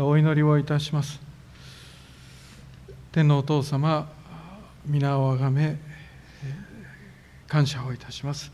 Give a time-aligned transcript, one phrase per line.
[0.00, 1.20] お祈りをいたします。
[3.10, 4.08] 天皇お父様
[4.86, 5.76] 皆をあがめ
[7.48, 8.52] 感謝をいたします。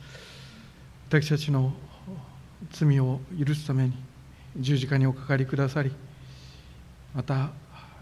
[1.08, 1.74] 私たちの
[2.70, 3.92] 罪を許すために
[4.56, 5.92] 十字架におかかりくださり
[7.14, 7.50] また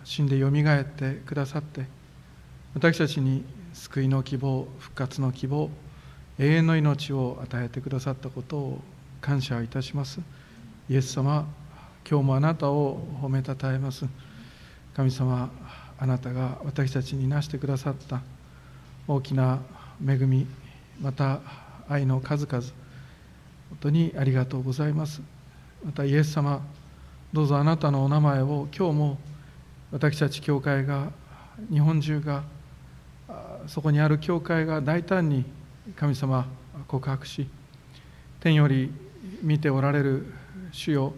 [0.04, 1.86] 死んでよみがえってくださって
[2.74, 5.68] 私たちに救いの希望復活の希望
[6.38, 8.80] 永遠の命を与えてくださったことを
[9.20, 10.20] 感謝いたします。
[10.88, 11.46] イエス様
[12.09, 14.07] 今日もあなたを褒めたたえます。
[14.95, 15.51] 神様
[15.98, 18.20] あなたが私たちになしてくださった
[19.09, 19.61] 大きな
[20.06, 20.47] 恵み
[21.01, 21.41] また
[21.88, 22.65] 愛の数々
[23.70, 25.23] 本当にありがとうございます。
[25.84, 26.61] またイエス様
[27.33, 29.19] どうぞあなたのお名前を今日も
[29.91, 31.11] 私たち教会が
[31.70, 32.42] 日本中が
[33.66, 35.45] そこにある教会が大胆に
[35.97, 36.47] 神様
[36.89, 37.48] 告白し
[38.41, 38.92] 天より
[39.42, 40.27] 見ておられる
[40.73, 41.14] 主よ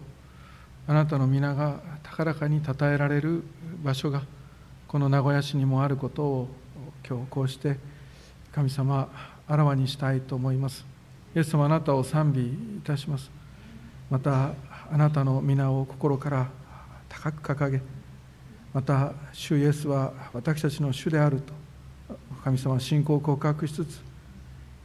[0.86, 3.42] あなたの皆が高らかに称えられる
[3.82, 4.22] 場所が
[4.86, 6.48] この名古屋市にもあることを
[7.08, 7.78] 今日こうして
[8.52, 9.08] 神様
[9.46, 10.84] あらわにしたいと思います。
[11.34, 13.30] イエス様あなたを賛美いたします。
[14.10, 14.52] また
[14.92, 16.48] あなたの皆を心から
[17.08, 17.82] 高く掲げ
[18.72, 21.54] また主イエスは私たちの主であると
[22.44, 24.02] 神様は信仰を告白しつつ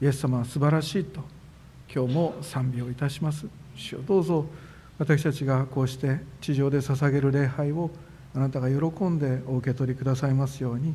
[0.02, 1.22] イエス様は素晴らしいと
[1.94, 3.46] 今日も賛美をいたします。
[3.76, 4.46] 主よどうぞ
[5.00, 7.90] 私たちがこうして地上で捧げる礼拝を
[8.36, 10.94] あなたが喜んでお受け取りくださいますように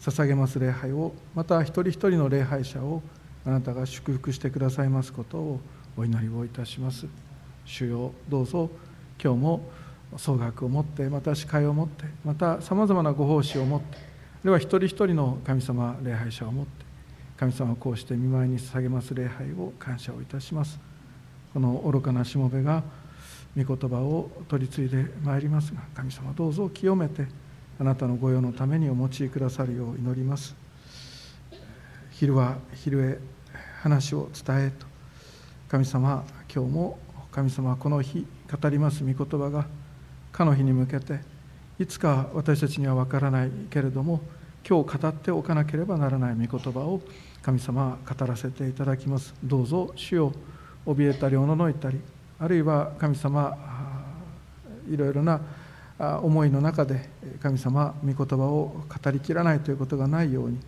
[0.00, 3.02] 捧げます礼拝をまた一人一人の礼拝者を
[3.46, 5.60] あなたが祝福してくださいますことを
[5.96, 7.06] お祈りをいたします。
[7.64, 8.68] 主よどうぞ
[9.22, 9.60] 今日も
[10.16, 13.98] 総額を持ってまた司会を持ってまたさまざまなご奉仕を持って
[14.44, 16.84] では一人一人の神様礼拝者を持って
[17.36, 20.80] 神様をこうして見舞いに捧げます礼拝を感謝をいたします。
[21.52, 22.82] この愚かなしもべが
[23.56, 27.26] 御言葉を取り継いでまいりますが神様どうぞ清めて
[27.80, 30.54] あなたの御用のためにお持ちくださるよう祈ります。
[32.10, 33.18] 昼は昼へ
[33.82, 34.86] 話を伝えと
[35.68, 36.98] 神様今日も
[37.30, 39.66] 神様はこの日語ります御言葉が。
[40.36, 41.20] かの日に向けて
[41.78, 44.20] いつか私たちには分からないけれども
[44.68, 47.00] 今日語っておかなければならない御言葉を
[47.40, 49.34] 神様は語らせていただきます。
[49.42, 50.32] どうぞ主を
[50.84, 52.00] 怯えたりおののいたり
[52.38, 53.56] あるいは神様
[54.88, 55.40] いろいろな
[55.98, 57.08] 思いの中で
[57.42, 60.58] 神様御言葉を語りきらないということがないように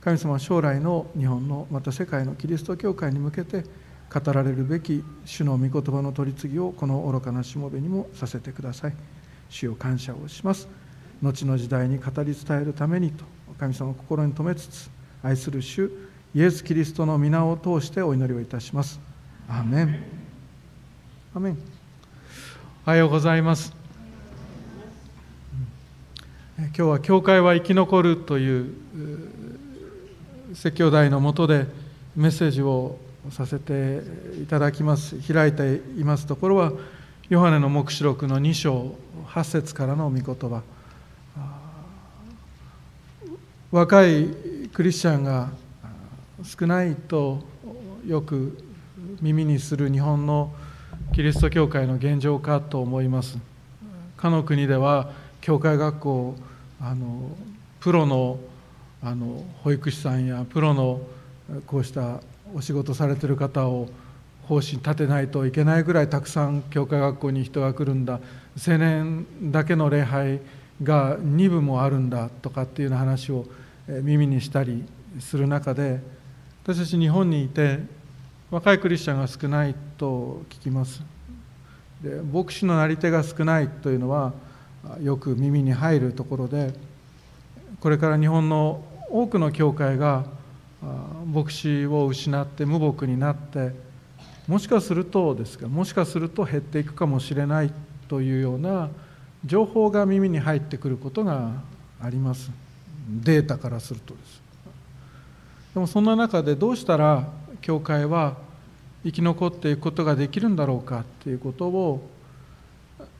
[0.00, 3.64] 神様は将来の日本のまた世界のキリスト教会に向けて
[4.12, 8.94] 語られるべき主の御言葉の取り次ぎをこの愚かなしもべにもさせてください。
[9.50, 10.68] 主を感謝をします。
[11.20, 13.24] 後の時代に語り伝えるためにと
[13.58, 14.90] 神様を心に留めつつ
[15.22, 15.90] 愛する主
[16.34, 18.98] イエス・キリストの皆を通してお祈りをいたします。
[19.48, 20.17] アーメン。
[21.38, 21.58] アメン
[22.84, 23.72] おはようございます。
[26.56, 28.74] 今日は「教会は生き残る」という
[30.52, 31.68] 説教題のもとで
[32.16, 32.98] メッセージを
[33.30, 34.02] させて
[34.42, 35.14] いただきます。
[35.32, 36.72] 開いていますところは
[37.28, 38.96] ヨハネの黙示録の2章
[39.28, 40.62] 8節からの御言葉。
[43.70, 44.26] 若い
[44.72, 45.50] クリスチャンが
[46.42, 47.44] 少ないと
[48.04, 48.58] よく
[49.22, 50.52] 耳にする日本の
[51.12, 53.38] キリスト教会の現状かと思います。
[54.16, 55.10] かの国では
[55.40, 56.36] 教会学校
[56.80, 57.30] あの
[57.80, 58.38] プロの
[59.02, 61.00] あの保育士さんやプロの
[61.66, 62.20] こうした
[62.54, 63.88] お仕事されてる方を
[64.48, 68.20] 方針立てないといけないぐらいたくさん教会学校に人が来るんだ。
[68.66, 70.40] 青年だけの礼拝
[70.82, 73.46] が2部もあるんだとかっていうような話を
[73.88, 74.84] 耳にしたり
[75.18, 76.00] する中で
[76.62, 77.80] 私たち日本にいて
[78.50, 81.02] 若いクリスチャンが少ないと聞きます。
[82.02, 84.32] で牧師のなり手が少ないというのは
[85.02, 86.72] よく耳に入るところで
[87.80, 90.24] これから日本の多くの教会が
[91.26, 93.72] 牧師を失って無牧になって
[94.46, 97.72] もしかするとですがもしかすると減っていくかもしれない
[98.08, 98.88] というような
[99.44, 101.52] 情報が耳に入ってくることが
[102.00, 102.50] あります。
[103.08, 104.40] データからするとです。
[105.74, 107.28] でもそんな中でどうしたら
[107.60, 108.36] 教会は
[109.04, 112.08] 生き残っていくことができるんだろうかっていうことを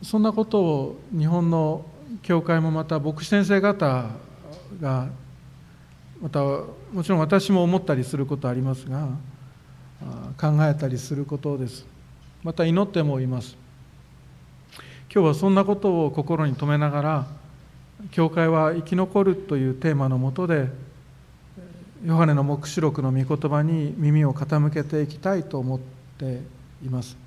[0.02, 1.84] そんなことを日本の
[2.22, 4.06] 教会もまた牧師先生方
[4.80, 5.08] が
[6.20, 9.08] またもちろん私も思ったりすることありますが
[10.40, 11.86] 考えたりすることです。
[12.42, 13.56] また祈ってもいます。
[15.12, 17.26] 今日はそんなことを心に留めながら
[18.10, 20.68] 教会は生き残るというテーマのもとで
[22.08, 25.78] ヨハネの黙示録の御言葉に耳を傾けていきたいと思っ
[26.16, 26.40] て
[26.82, 27.18] います。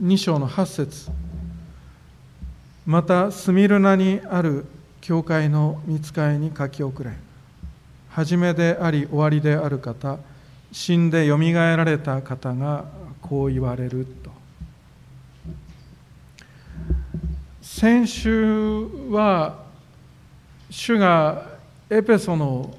[0.00, 1.10] 2章の8節。
[2.86, 4.66] またスミルナにある
[5.00, 7.10] 教会の見つかいに書き送れ。
[8.10, 10.18] 初めであり終わりである方
[10.70, 12.84] 死んでよみがえられた方が
[13.20, 14.30] こう言われると。
[17.60, 19.64] 先週は
[20.70, 21.55] 主が
[21.88, 22.74] エペソの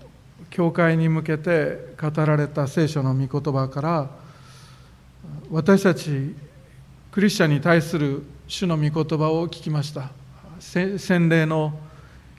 [0.49, 4.09] 教会に向けて語られた聖書の御言葉から
[5.49, 6.35] 私たち
[7.11, 10.11] クリスチャンに対する主の御言葉を聞きました。
[10.59, 11.79] 洗礼の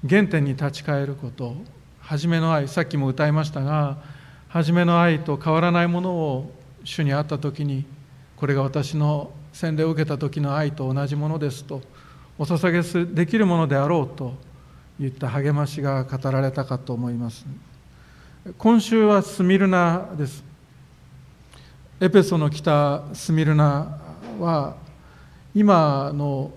[0.06, 1.56] 原点に立ち返ること。
[2.00, 3.98] 初めの愛さっきも歌いましたが
[4.48, 7.84] 初めの愛と変わらないものを主に会った時に
[8.34, 11.82] これが私の洗礼を受けた時の愛と同じものですと
[12.38, 14.47] お捧げできるものであろうと
[15.00, 17.46] いった励ましが語られたかと思います。
[18.56, 20.42] 今週はスミルナです。
[22.00, 23.98] エペソの北スミルナ
[24.40, 24.76] は
[25.54, 26.52] 今の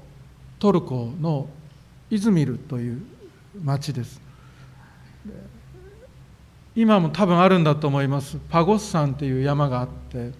[0.59, 1.49] トルコの
[2.09, 3.01] イズミルという
[3.63, 4.21] 町です。
[6.75, 8.37] 今も多分あるんだと思います。
[8.49, 10.31] パゴス山という山があって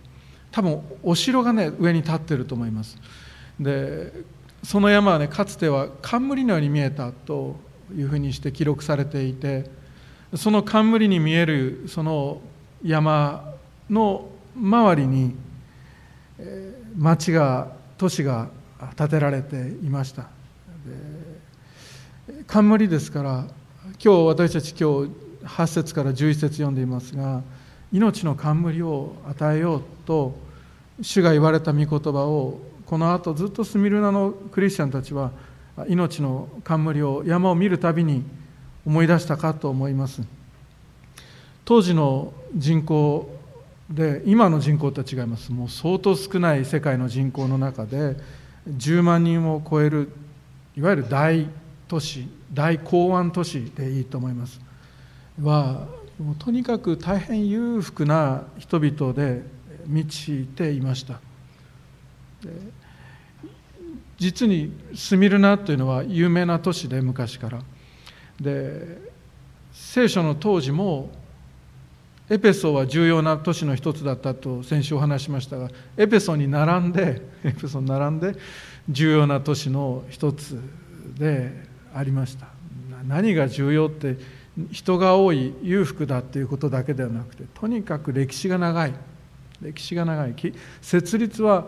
[0.51, 2.97] 多分お城がね上に立ってると思います。
[3.59, 4.11] で
[4.63, 7.55] その山はねかつては冠のように見えたと
[7.95, 9.69] いうふうにして記録されていて
[10.35, 12.41] その冠に見えるその
[12.83, 13.53] 山
[13.89, 15.35] の周りに
[16.97, 18.49] 町が都市が
[18.95, 20.27] 建てられていました。
[22.47, 23.45] 冠ですから
[24.03, 25.11] 今日私たち今日
[25.45, 27.41] 8節から11節読んでいますが
[27.91, 30.35] 命の冠を与えようと
[31.01, 35.31] 主が言われた御言葉をこの後ずっとスミルナのクリスチャンたちは
[35.87, 38.23] 命の冠を山を見るたびに
[38.85, 40.21] 思い出したかと思います。
[41.65, 43.29] 当時の人口
[43.89, 45.51] で今の人口とは違います。
[45.51, 48.17] もう相当少ない世界の人口の中で
[48.67, 50.09] 10万人を超える
[50.75, 51.47] いわゆる大
[51.87, 54.59] 都市大港湾都市でいいと思います。
[55.41, 55.87] は
[56.19, 59.43] もうとにかく大変裕福な人々で
[59.87, 61.19] 満ちていました。
[64.21, 67.61] 実にスミルナというのは有名な都市で昔から。
[68.39, 68.99] で
[69.73, 71.09] 聖書の当時も
[72.29, 78.35] エペソは重要な都市の一つだったと先週お話しましたがエペソに並んで エペソに並んで
[78.87, 80.59] 重要な都市の一つ
[81.17, 82.45] でありました。
[83.07, 84.17] 何が重要って
[84.71, 88.93] 人が多い裕福だっていうことだけではなくてとにかく歴史が長い。
[89.63, 90.35] 歴史が長い。
[90.79, 91.65] 設立は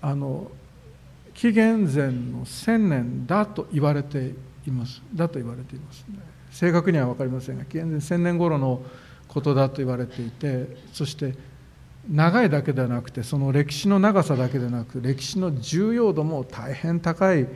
[0.00, 0.48] あの
[1.38, 4.34] 紀元前の1000年だと言われて
[4.66, 5.00] います。
[5.14, 6.04] だと言われています、
[6.50, 8.82] 正確には分かりませんが紀元前1000年頃の
[9.28, 11.36] ことだと言われていてそして
[12.10, 17.46] 長いだけではなくてその歴史の長さだけでなく歴史の重要度も大変高い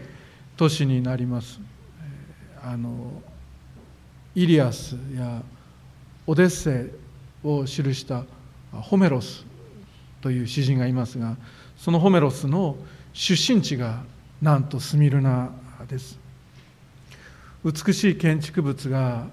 [0.57, 1.59] 都市になります。
[2.63, 3.21] あの
[4.37, 5.43] イリアスや
[6.25, 6.93] オデッセ
[7.45, 8.23] イを記した
[8.71, 9.45] ホメロス
[10.21, 11.37] という詩人がいますが
[11.77, 12.77] そのホメロスの
[13.13, 14.03] 出身地が
[14.41, 15.51] なんとスミルナ
[15.89, 16.19] です。
[17.65, 19.27] 美しい建築物が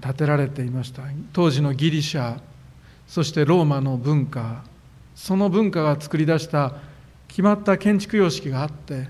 [0.00, 1.02] 建てられていました。
[1.32, 2.40] 当時のギリシャ
[3.06, 4.64] そしてローマの文化。
[5.14, 6.72] その文化が作り出した
[7.28, 9.08] 決まった建築様式があって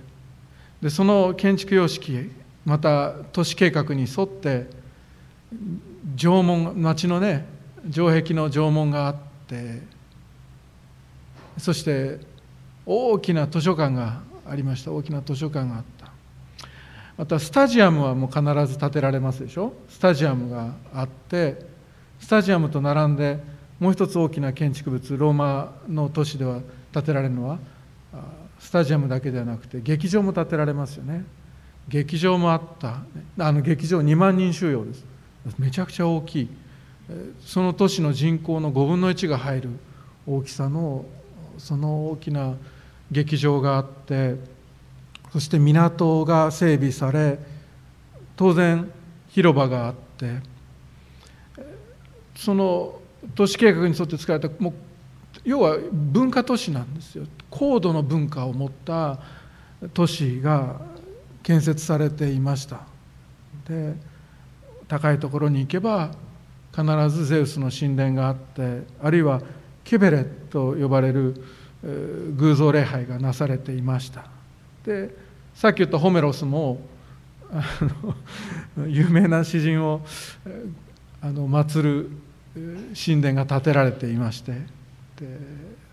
[0.83, 2.33] でその建築様式
[2.65, 4.69] また都市計画に沿って
[6.17, 7.47] 城門町のね
[7.90, 9.83] 城壁の城門があって
[11.59, 12.19] そして
[12.92, 14.90] 大きな図書館がありました。
[14.90, 16.12] 大きな図書館があった。
[17.16, 19.75] またスタジアムはもう必ず建てられますでしょ。
[19.88, 21.64] スタジアムがあって
[22.18, 23.38] スタジアムと並んで
[23.78, 27.61] もう一つ大きな建築物ローマの都市では建てられるのは
[28.59, 31.25] スタジアムだけではなくて劇場も建てられますよね。
[31.87, 33.02] 劇場もあった。
[33.38, 35.06] あの劇場2万人収容です。
[35.61, 36.49] めちゃくちゃ大きい。
[37.47, 39.70] その都市の人口の5分の1が入る
[40.26, 41.04] 大きさの
[41.56, 42.54] その大きな
[43.11, 44.37] 劇場があって
[45.33, 47.38] そして港が整備され
[48.37, 48.90] 当然
[49.29, 50.38] 広場があって
[52.37, 53.00] その
[53.35, 54.73] 都市計画に沿って作られたもう
[55.45, 57.26] 要は文化都市なんですよ。
[57.49, 59.19] 高度の文化を持った
[59.95, 60.81] 都市が
[61.43, 62.81] 建設されていました。
[63.69, 63.95] で
[64.88, 66.11] 高いところに行けば
[66.75, 69.40] 必ずゼウスの神殿があってあるいは
[69.85, 71.43] ケベレと呼ばれる
[71.82, 74.25] 偶像礼拝がなされていました。
[74.84, 75.14] で
[75.54, 76.80] さっき言ったホメロスも
[78.87, 80.02] 有名な詩人を
[81.20, 82.10] あの祀る
[82.94, 84.52] 神殿が建てられていまして
[85.16, 85.38] で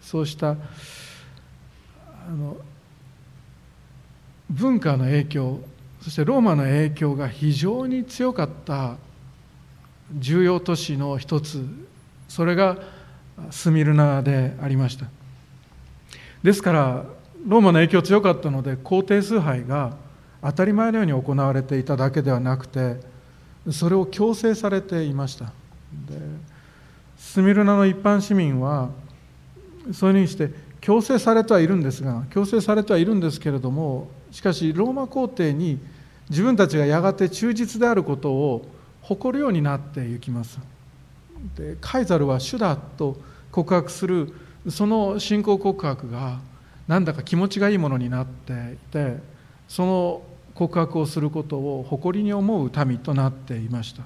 [0.02, 0.56] そうしたあ
[2.30, 2.58] の
[4.50, 5.60] 文化の影響
[6.02, 8.96] そしてローマの影響が非常に強かった
[10.14, 11.66] 重要都市の一つ
[12.30, 12.78] それが
[13.52, 15.17] スミルナでありました。
[16.48, 17.04] ですから
[17.46, 19.98] ローマの影響強かったので皇帝崇拝が
[20.42, 23.02] 当たり前のように行われていただけではなくて
[23.70, 25.48] それを強制されていました。
[25.48, 25.52] で
[27.18, 28.92] スミルナの一般市民は
[29.92, 30.50] そういうふうにして
[30.80, 35.80] 強制されてはいるんですが強制されてはいるんですけれどもしかしローマ皇帝に
[36.30, 38.66] 自分たちがやがて忠実であることを
[39.02, 40.60] 誇るようになっていきます。
[41.58, 43.18] でカイザルは主だと
[43.52, 46.40] 告白するその信仰告白が
[46.88, 49.18] なんだか気持ちがいいものになっていて
[49.68, 50.22] その
[50.54, 54.04] 告白をすることを誇りに思う民となっていました。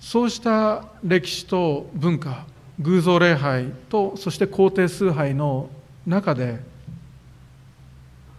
[0.00, 2.46] そうした歴史と文化
[2.80, 5.68] 偶像礼拝とそして皇帝崇拝の
[6.06, 6.60] 中で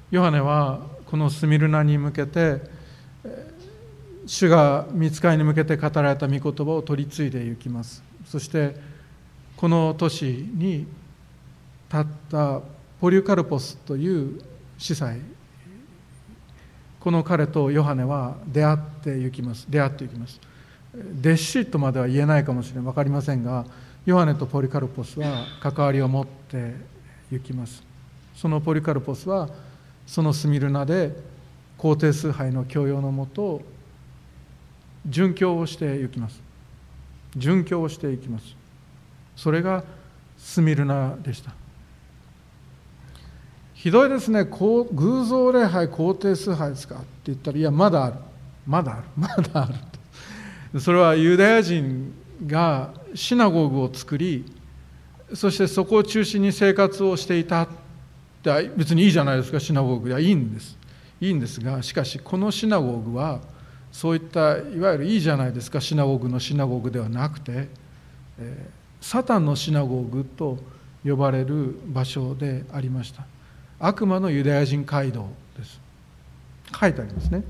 [0.10, 2.62] ヨハネはこのスミルナに向けて
[4.26, 8.04] 主が見つかりに向けて語られた御言葉を取り継いでいきます。
[8.26, 8.76] そして
[9.62, 10.24] この年
[10.56, 10.88] に
[11.88, 12.62] 立った
[13.00, 14.42] ポリュカルポスという
[14.80, 15.22] 司祭
[17.00, 19.68] この彼とヨハネは出会っていきます。
[19.70, 20.40] 出会っていきます。
[21.20, 23.64] 弟子とまでは言えないかもしれない分かりませんが
[24.04, 26.74] ヨハネとポリカルポスは関わりを持って
[27.32, 27.84] いきます。
[28.36, 29.48] そのポリカルポスは
[30.08, 31.16] そのスミルナで
[31.78, 33.62] 皇帝崇拝の教養のもと
[35.08, 36.42] 殉教をしていきます。
[37.38, 38.60] 殉教をしていきます。
[39.36, 39.84] それが
[40.38, 41.54] スミルナでした。
[43.74, 44.44] ひどいですね。
[44.44, 48.16] 偶像礼拝皇帝崇拝ですかって言ったらいやまだある。
[48.68, 49.04] まだある。
[49.18, 49.70] まだあ
[50.74, 52.14] るそれはユダヤ人
[52.46, 54.46] がシナゴーグを作り
[55.34, 57.68] そしてそこを中心に生活をしていたっ
[58.44, 60.78] て別にいいじゃないですかシナゴーグはいいんです。
[61.20, 63.42] いいんですがしかしこのシナゴーグは
[63.92, 67.68] そういったいわゆるいいじゃないですかシナゴーグのシナゴーグではなくて、
[68.40, 70.58] えー、サタンのシナゴーグと
[71.04, 73.26] 呼ばれる場所でありました。
[73.80, 75.28] 悪魔のユダヤ人街道
[75.58, 75.82] です。
[76.80, 77.44] 書いてありますね。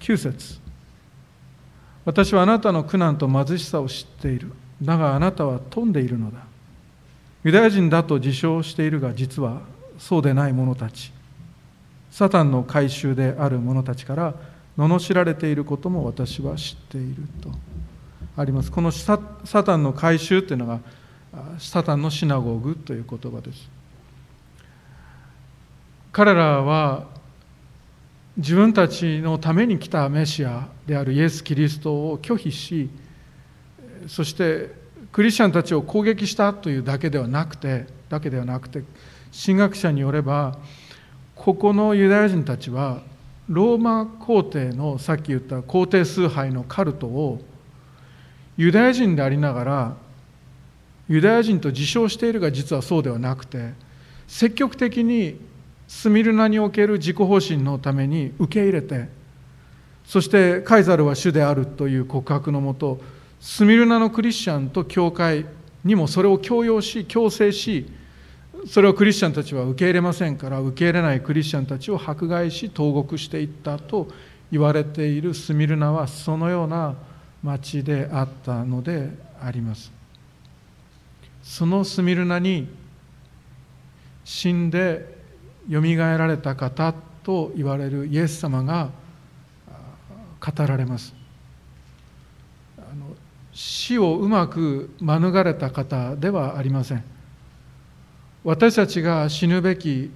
[0.00, 0.60] 9節。
[2.04, 4.52] 私はあなたの苦難と貧しさを知っている。
[4.82, 6.40] だがあなたは富んでいるのだ。
[7.42, 9.62] ユダヤ人だと自称しているが実は
[9.98, 11.12] そうでない者たち。
[12.10, 14.34] サタンの改宗である者たちから
[14.76, 17.50] 罵られていることも私は知っていると。
[18.36, 18.70] あります。
[18.70, 19.18] このサ
[19.64, 20.80] タンの改宗というのが
[21.58, 23.68] サタンのシナゴグという言葉です。
[26.12, 27.06] 彼らは
[28.36, 32.88] 自分たちのために来たメシアであるイエス・キリストを拒否し
[34.08, 34.72] そして
[35.12, 38.82] クリスチャンたちを攻撃したというだけではなくてだけではなくて
[39.44, 40.58] 神学者によれば
[41.36, 43.02] ここのユダヤ人たちは
[43.48, 47.40] ローマ皇帝のさっき言った皇帝崇拝のカルトを
[48.56, 49.96] ユダヤ人でありながら
[51.08, 53.72] ユダヤ人と自称しているが実はそうではなくて
[54.26, 55.38] 積極的に
[55.86, 59.08] スミルナにおける自己方針のために受け入れて
[60.04, 63.00] そしてカイザルは主であるという告白のもと
[63.40, 65.46] スミルナのクリスチャンと教会
[65.84, 67.86] にもそれを強要し強制し
[68.66, 74.08] それをクリスチャンたちは受け入れませんから受け入れないクリスチャンたちを迫害し投獄していったと
[74.50, 76.94] 言われているスミルナはそのような
[77.44, 79.10] 町であったので
[79.40, 79.92] あります。
[81.42, 82.66] そのスミルナに
[84.24, 85.22] 死んで
[85.68, 88.90] よみがえられた方と言われるイエス様が
[90.40, 91.14] 語られます。
[92.78, 93.14] あの
[93.52, 97.04] 死をうまく免れた方ではありません。
[98.42, 100.10] 私たちが死ぬべき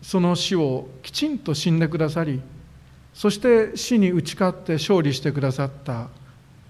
[0.00, 2.40] その死をきちんと死んでくださり
[3.14, 6.08] そして死に打ち勝って勝利してくださった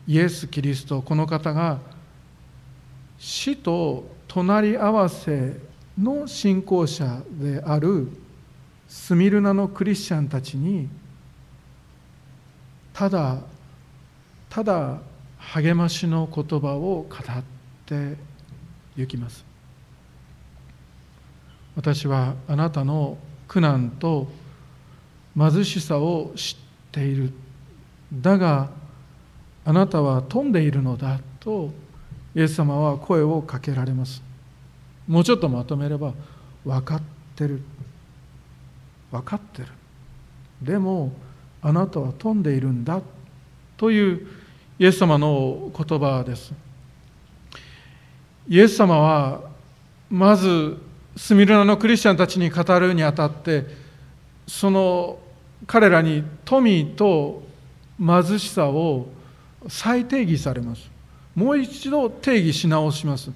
[0.06, 1.78] イエス・キリストこの方が
[3.18, 5.56] 死と隣り合わせ
[5.98, 8.08] の信仰者である
[8.88, 10.88] スミルナのクリスチャンたちに
[12.92, 13.38] ただ
[14.48, 14.98] ただ
[15.38, 17.42] 励ましの言葉を語っ
[17.86, 18.16] て
[18.94, 19.44] ゆきます。
[21.74, 23.16] 私はあなたの
[23.48, 24.28] 苦難と
[25.36, 27.32] 貧しさを知っている。
[28.12, 28.68] だが
[29.64, 31.70] あなたは富んでいるのだと
[32.34, 34.22] イエス様は声をかけられます。
[35.06, 36.12] もうちょっとまとめれば
[36.64, 37.02] 分かっ
[37.36, 37.60] てる。
[39.10, 39.68] 分かってる。
[40.60, 41.12] でも
[41.60, 43.00] あなたは富んでいるんだ
[43.76, 44.26] という
[44.78, 46.52] イエス様の言葉です。
[48.48, 49.40] イエス様は
[50.10, 50.76] まず
[51.16, 53.66] スミルナのクリスチャンたちに語るにあたって
[54.46, 55.18] その
[55.66, 57.42] 彼らに富と
[57.98, 59.06] 貧しさを
[59.68, 60.90] 再定義されます。
[61.34, 63.30] もう一度定義し直します。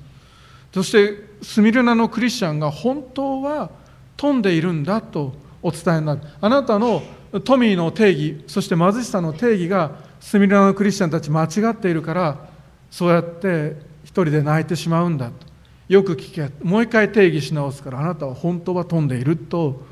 [0.73, 3.71] そしてスミルナのクリスチャンが本当は
[4.16, 6.21] 富んでいるんだとお伝えになる。
[6.40, 7.02] あなたの
[7.45, 12.49] 富の定義そして貧しさの定義がスミルナのクリスチャンたち間違っているから
[12.90, 15.47] そうやって一人で泣いてしまうんだと。
[15.88, 19.83] よく聞けもう一回定義し直すからあなたは本当は富んでいると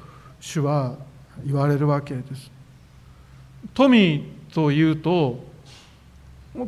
[0.40, 0.96] 主は
[1.44, 2.50] 言われるわけです。
[3.72, 5.53] 富というと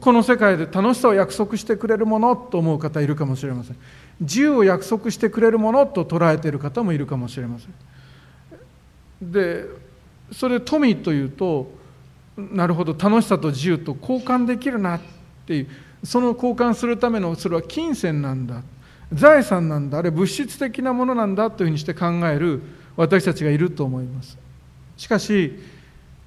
[0.01, 3.77] この世界で楽しさを約束してくれるものと思う方いるかもしれません。
[4.21, 7.73] 自由を約束してくれるものと捉えている方もいるかもしれません。
[9.23, 9.65] で
[10.33, 11.71] それ富というと
[12.37, 15.01] なるほど楽しさと自由と交換できるなっ
[15.47, 15.69] ていう
[16.03, 18.63] その交換するためのそれは金銭なんだ
[19.13, 22.61] 財産なんだあれ物質的なものなんだというふうにして考える
[22.97, 24.37] 私たちがいると思います。
[24.97, 25.59] しかし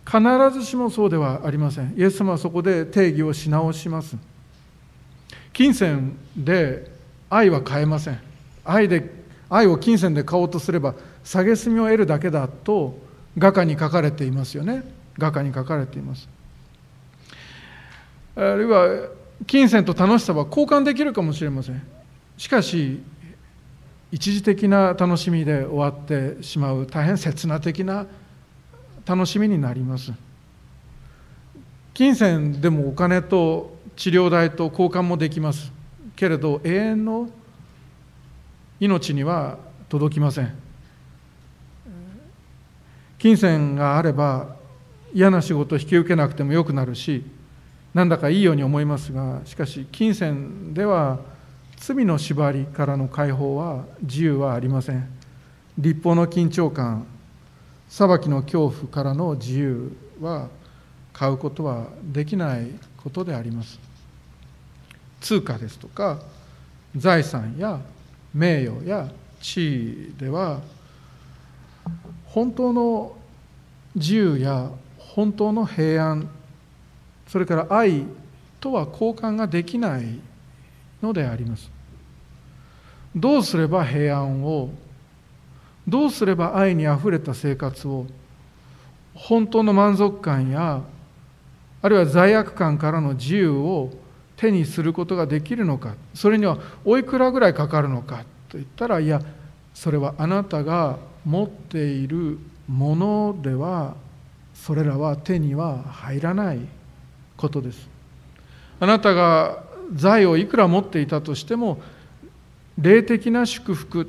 [0.09, 1.93] 必ずしもそうではありません。
[1.95, 4.17] イエス様はそこで定義をし直します。
[5.53, 6.89] 金銭で
[7.29, 8.19] 愛は買えません。
[8.65, 9.07] 愛で
[9.49, 12.97] 愛を金銭で買おうとすれば蔑みを得るだけだと
[13.37, 14.83] 画家に書かれていますよね。
[15.19, 16.27] 画家に書かれています。
[18.35, 19.09] あるいは
[19.45, 21.81] 金銭と楽しさは交換できるかもしれません。
[22.35, 22.99] しかし
[24.11, 28.07] 一時的な楽しみで終わってしまう大変刹那的な
[29.09, 30.13] 楽しみになります。
[31.95, 35.71] 金銭でもお金と治療代と交換もできます。
[36.15, 37.29] けれど永遠の
[38.79, 39.57] 命には
[39.89, 40.55] 届きません。
[43.17, 44.55] 金銭があれば
[45.11, 47.25] 嫌な仕事を引き受けなくてもよくなるし
[47.95, 51.17] なんだかいいように思いますがしかし金銭では
[51.77, 55.09] 罪の縛りからの解放は自由はありません。
[55.79, 57.07] 立法の緊張感
[57.89, 59.91] 裁きの恐怖からの自由
[60.21, 60.47] は
[61.11, 63.79] 買うことはできないことであります。
[65.19, 66.21] 通貨ですとか
[66.95, 67.79] 財産や
[68.33, 70.61] 名誉や地位では
[72.25, 73.17] 本当の
[73.95, 76.29] 自由や本当の平安
[77.27, 78.05] それから愛
[78.59, 80.19] とは交換ができない
[81.01, 81.71] のであります。
[83.15, 84.69] どうすれば平安を
[85.89, 88.05] どうすれば愛にあふれた生活を
[89.13, 90.81] 本当の満足感や
[91.81, 93.89] あるいは罪悪感からの自由を
[94.35, 95.95] 手にすることができるのか。
[96.13, 98.23] それにはおいくらぐらいかかるのか。
[98.47, 99.21] と言ったらいや
[99.73, 103.95] それはあなたが持っているものでは
[104.53, 106.59] それらは手には入らない
[107.35, 107.89] ことです。
[108.79, 111.81] あなたが財をいくら持っていたとしても
[112.77, 114.07] 霊的な祝福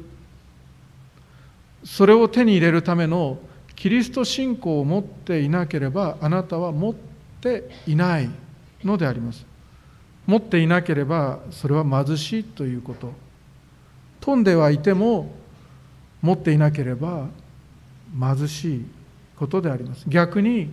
[1.85, 3.38] それを手に入れるための
[3.75, 6.95] キリスト信仰を持っていなければあなたは持っ
[7.40, 8.29] ていない
[8.85, 9.47] のであります。
[10.27, 13.12] 持っていなければそれは貧しいということ。
[14.21, 15.33] 飛んではいても
[16.21, 17.29] 持っていなければ
[18.19, 18.85] 貧しい
[19.37, 20.05] ことであります。
[20.07, 20.71] 逆に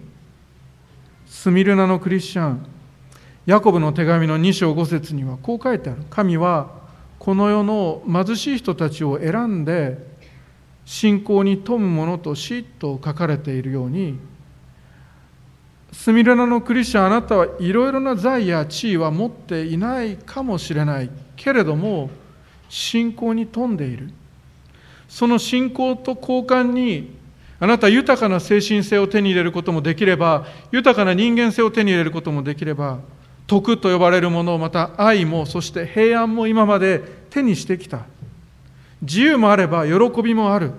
[1.26, 2.66] スミルナのクリスチャン
[3.46, 6.04] ヤコブの手紙の2章5節にはこう書いてある。
[6.10, 6.70] 神は
[7.20, 10.17] この世の貧しい人たちを選んで
[10.88, 14.18] 信仰に富むものとしと書かれているように
[15.92, 21.10] スミルナのクリスチャンあなたはいろいろな財や地位は持っていないかもしれない。
[21.36, 22.10] けれども
[22.70, 24.12] 信仰に富んでいる。
[25.10, 27.16] その信仰と交換に
[27.60, 33.00] あなた豊かな精神性を手に入れることもできれば豊かな人間性を手に入れることもできれば
[33.48, 38.06] 徳と呼ばれるものをまた愛もそして平安も今まで手にしてきた。
[39.02, 40.72] 自由もあれば喜びもある。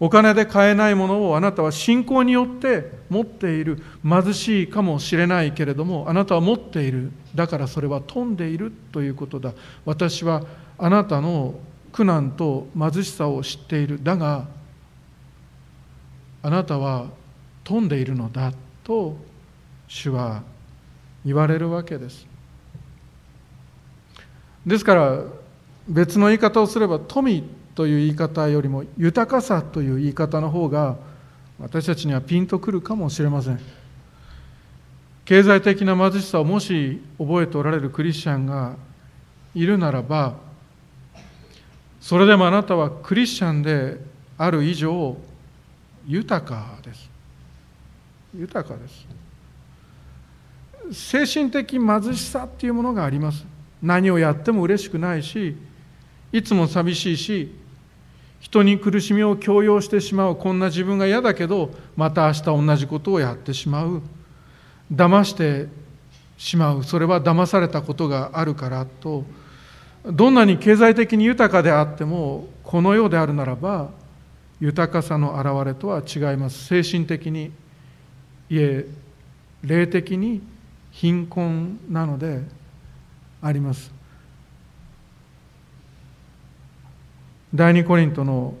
[0.00, 3.80] お金で買えないものをあなたは信仰によって持っている。
[4.02, 7.12] 貧しいかもしれないけれどもあなたは持っている。
[7.34, 9.52] だからそれは富んでいるということだ。
[9.84, 10.42] 私は
[10.76, 11.54] あなたの
[11.92, 14.02] 苦難と貧しさを知っている。
[14.02, 14.46] だが
[16.42, 17.06] あなたは
[17.62, 18.52] 富んでいるのだ。
[18.82, 19.16] と
[19.86, 20.42] 主は
[21.24, 22.26] 言われるわけです。
[24.66, 25.22] ですから
[25.88, 27.42] 別の言い方をすれば富
[27.74, 30.96] という言い方よりも豊かさという言い方の方が
[31.58, 33.60] 私たちにはピンとくるかもしれません。
[35.24, 38.76] 経済的な貧しさをもし覚えておられるクリスチャンが
[39.54, 40.34] いるならば
[42.00, 43.98] それでもあなたはクリスチャンで
[44.36, 45.16] ある以上
[46.06, 47.08] 豊かです。
[48.36, 49.06] 豊かです。
[50.92, 53.46] 精神的貧しさっていうものがあります。
[53.80, 55.56] 何をやっても嬉しくないし
[56.32, 57.54] いつも寂しいし
[58.40, 64.02] 人に苦しみを強要してしまうこんな自分が嫌だけどまた明日同じことをやってしまう。
[64.92, 65.68] 騙して
[66.36, 66.82] しまう。
[66.82, 69.24] それは騙されたことがあるからと。
[70.04, 73.90] どんなに経済的に豊かであってもこのようであるならば
[74.58, 76.66] 豊かさの表れとは違います。
[76.66, 77.52] 精神的に
[78.50, 78.86] いえ
[79.62, 80.42] 霊的に
[80.90, 82.42] 貧困なので
[83.40, 84.01] あります。
[87.54, 88.54] 第二コリントの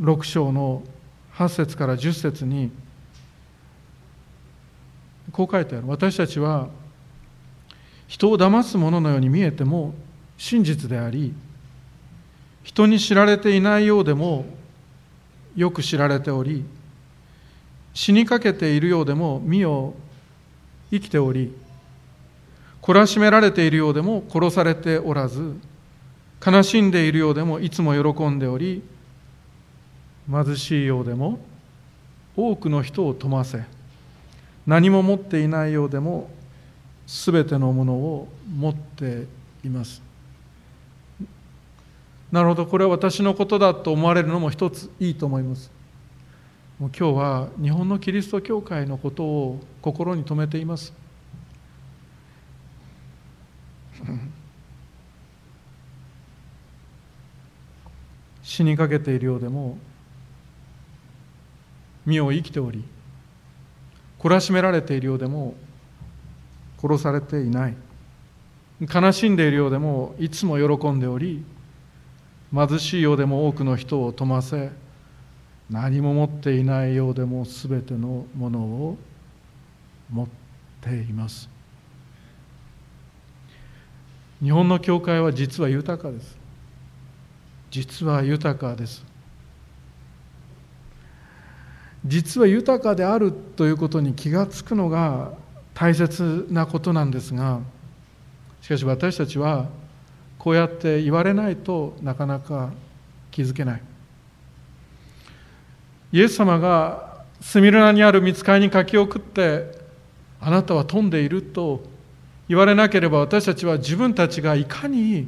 [0.00, 0.82] 6章の
[1.34, 2.70] 8節から10節に
[5.32, 5.88] こう書いてある。
[5.88, 6.68] 私たちは
[8.06, 9.94] 人を騙す者のように見えても
[10.36, 11.32] 真実であり
[12.62, 14.44] 人に知られていないようでも
[15.56, 16.64] よく知られており
[17.94, 19.94] 死にかけているようでも身を
[20.90, 21.54] 生きており
[22.82, 25.54] 懲らしめられているようでも殺されておらず
[26.44, 28.82] 悲しんでいるようでもいつも喜んでおり
[30.30, 31.38] 貧しいようでも
[32.36, 33.62] 多くの人を富ませ
[34.66, 36.30] 何も持っていないようでも
[37.06, 39.26] すべてのものを持って
[39.62, 40.02] います。
[42.32, 45.70] なるほどこれは私のことだと思われるのも一ついいと思います。
[46.78, 50.92] もう今日は日本のキリスト教会のことを心に留めています。
[58.44, 59.78] 死にかけているようでも
[62.06, 62.84] 身を生きており
[64.20, 65.54] 懲らしめられているようでも
[66.80, 67.74] 殺されていない。
[68.80, 71.44] 悲しんでいるようでもいつも喜んでおり
[72.52, 74.70] 貧しいようでも多くの人を富ませ
[75.70, 78.98] 何も持っていないようでも全てのものを
[80.12, 80.28] 持っ
[80.82, 81.48] ています。
[84.42, 86.43] 日本の教会は実は豊かです。
[87.74, 89.04] 実は豊かです。
[92.06, 95.32] 実は豊かであるということに気がつくのが
[95.74, 97.58] 大切なことなんですが
[98.60, 99.66] しかし私たちは
[100.38, 102.70] こうやって言われないとなかなか
[103.32, 103.82] 気づけない。
[106.12, 109.76] イエス様がスミルナにある見つかりに書き送って
[110.40, 111.82] あなたは飛んでいると
[112.48, 115.26] 言われなければ私たちは自分たちがいかに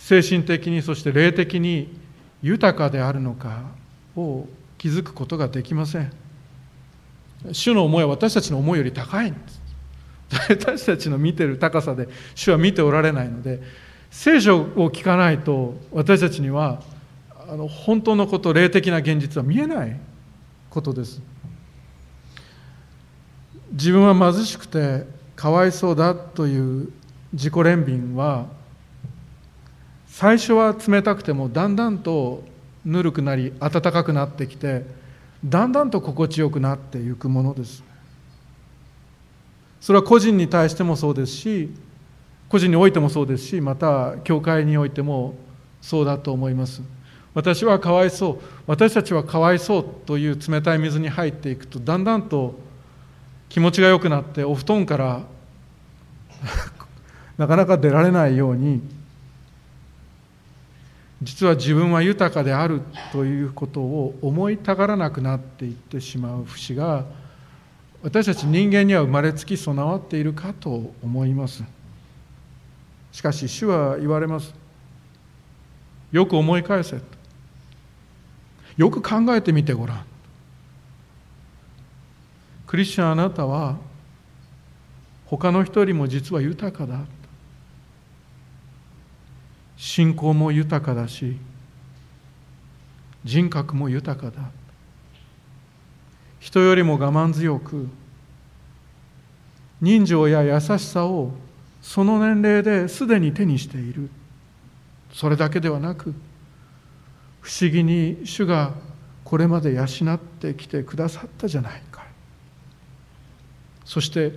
[0.00, 1.94] 精神的にそして霊的に
[2.42, 3.64] 豊かであるのか
[4.16, 6.10] を気づくことができません。
[7.52, 9.60] 主の思いは私たちの思いより高いんです。
[10.48, 13.60] 私たちの見てる高さで主は見ておられないので
[14.10, 16.82] 聖書を聞かないと私たちには
[17.48, 20.00] あの本当のこと霊的な現実は見えない
[20.70, 21.20] ことです。
[23.72, 25.04] 自分は貧しくて
[25.36, 26.90] かわいそうだという
[27.34, 28.46] 自己憐憫は
[30.20, 32.44] 最初は冷たくてもだんだんと
[32.84, 34.84] ぬるくなり暖かくなってきて
[35.42, 37.82] だんだんと心地よくなっていくものです。
[39.80, 41.70] それは個人に対してもそうですし
[42.50, 45.36] 個人においてもそうですしまた教会においても
[45.80, 46.82] そうだと思います。
[47.32, 52.56] 私はかわいそう私たちはかわいそうという冷たい水に入っていくとだんだんと
[53.48, 55.22] 気持ちが良くなってお布団から
[57.38, 58.99] なかなか出られないように
[61.22, 62.80] 実は自分は豊かである
[63.12, 67.04] ということを思いたがらなくなっていってしまう節が
[68.02, 71.62] 私たち人間には生まれつき備わっているかと思います。
[73.12, 74.54] しかし主は言われます。
[76.10, 76.98] よく思い返せ
[78.76, 80.04] よく考えてみてごらん。
[82.66, 83.76] クリスチャンあなたは
[85.26, 87.00] 他の人よりも実は豊かだ。
[89.80, 91.38] 信仰も豊かだし
[93.24, 94.50] 人格も豊かだ。
[96.38, 97.88] 人よりも我慢強く
[99.80, 101.32] 人情や優しさを
[101.80, 104.10] その年齢ですでに手にしている。
[105.14, 106.14] それだけではなく
[107.40, 108.74] 不思議に主が
[109.24, 112.04] これまで養ってきてくださったじゃないか。
[113.86, 114.32] そして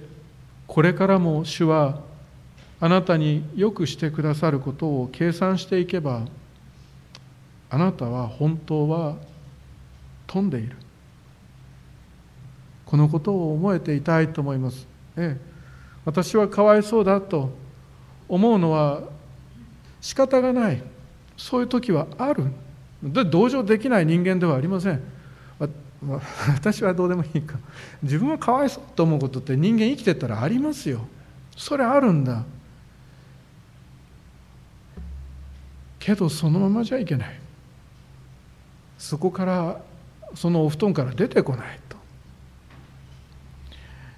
[0.67, 2.12] これからも主は
[2.79, 6.25] あなたによくしてくださることを計算していけば
[7.69, 9.15] あなたは本当は
[10.27, 10.75] 飛んでいる。
[12.85, 15.41] このことを思えていたいと思います、ええ、
[16.05, 17.49] 私はかわいそうだと
[18.29, 19.01] 思うのは
[20.01, 20.83] 仕方がない。
[21.37, 22.45] そういう時はある。
[23.01, 25.01] で同情できない人間ではありません。
[26.53, 27.57] 私はどうでもいいか。
[28.01, 31.01] 自分はかわいそうと思うことって人間生きてたらありますよ。
[31.55, 32.43] それあるんだ。
[36.05, 37.39] けどそのままじゃいけない。
[38.97, 39.81] そこから
[40.35, 41.95] そのお布団から出てこないと。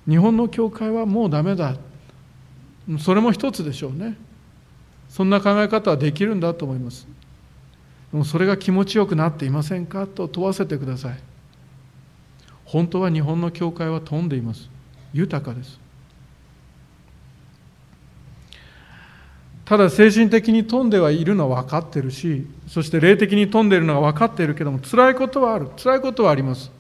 [0.08, 1.76] 日本の教会はもうダメだ。
[3.00, 4.18] それも一つでしょうね。
[5.10, 7.08] そんな考え方はできるんだと思います。
[8.12, 10.08] でもそれが気持ちよくなっていませんか？
[10.08, 11.20] と問わせてください。
[12.66, 14.70] 本当は日本の教会は富んでいます。
[15.14, 15.80] 豊かです。
[19.66, 25.70] ただ精神的に富んではいるのは分かってるしそして霊的に富んでいるのは分かっているけども辛いことはある。
[25.76, 26.72] 辛いことはあります。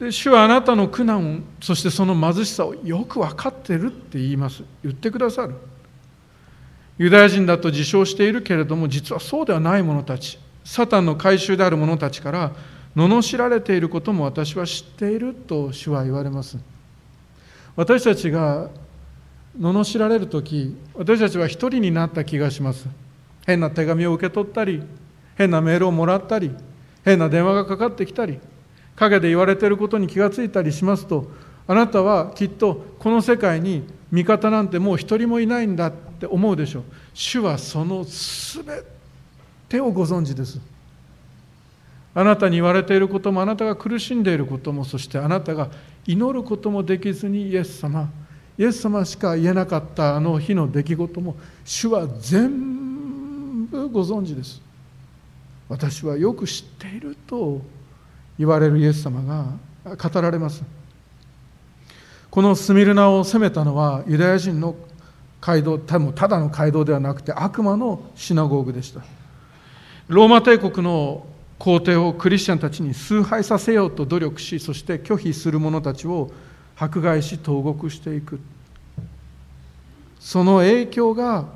[0.00, 4.64] で主はあなたの苦難そしてその貧しさをよく分かってるって言います。
[4.82, 5.54] 言ってくださる。
[6.98, 10.38] ユダヤ人だと自称しているけれども実はそうではない者たち。
[10.64, 12.52] サタンの回収である者たちから
[12.96, 16.58] 罵られていることも私は知っていると主は言われます。
[17.76, 18.68] 私たちが
[19.58, 22.88] 罵られる時私たちは一人になった気がします。
[23.46, 24.82] 変な手紙を受け取ったり
[25.34, 26.54] 変なメールをもらったり
[27.04, 28.38] 変な電話がかかってきたり
[28.96, 31.30] 陰で言われていることに気がついたりしますと
[31.66, 36.82] あなたはきっとこの世界に味方なんてもう一人もいないんだって思うでしょう。
[37.14, 38.64] 主はその全
[39.68, 40.60] てをご存知です。
[42.14, 45.70] あなたに言われていることもあなたが苦しんでいることもそしてあなたが
[46.06, 48.10] 祈ることもできずにイエス様
[48.58, 54.60] イエス様しか言えなかったあの日の出来事も主は全部ご存知です。
[55.68, 57.62] 私はよく知っていると
[58.38, 60.62] 言われるイエス様が語られます。
[62.30, 64.74] このスミルナを攻めたのはユダヤ人の
[65.40, 69.02] 街道多分ただの街道ではなくて悪魔のシナゴーグでした。
[70.08, 71.26] ローマ帝国の
[71.58, 76.30] 皇帝をクリスチャンたちに崇拝させようと努力しそして拒否する者たちを
[76.82, 78.40] 迫害し投獄していく。
[80.18, 81.46] その影響が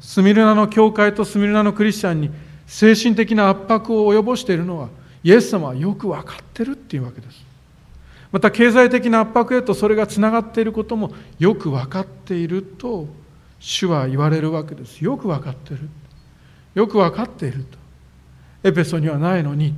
[0.00, 2.30] スミルナの教会とスミルナのクリスチャンに
[2.66, 4.88] 精神的な圧迫を及ぼしているのは
[5.22, 7.44] イエス様はよく分かってるっていうわけです。
[8.32, 13.06] また経済的な圧迫へとそれがつながっていることもよく分かっていると
[13.60, 15.00] 主は言われるわけです。
[15.00, 15.88] よく分かってる。
[16.74, 17.78] よく分かっていると。
[18.68, 19.72] エペソにはないのに。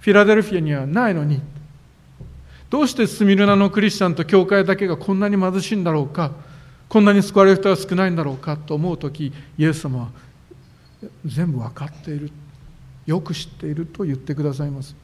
[0.00, 1.40] フィラデルフィアにはないのに。
[2.70, 6.30] どうしてスミルナのクリスチャンと教会だけがこんなに貧しいんだろうか？
[6.88, 10.08] こんなに救われる人が少ないんだろうかと思う時イエス様は
[11.26, 12.30] 全部分かっている。
[13.06, 14.94] よく知っていると言ってくださいます。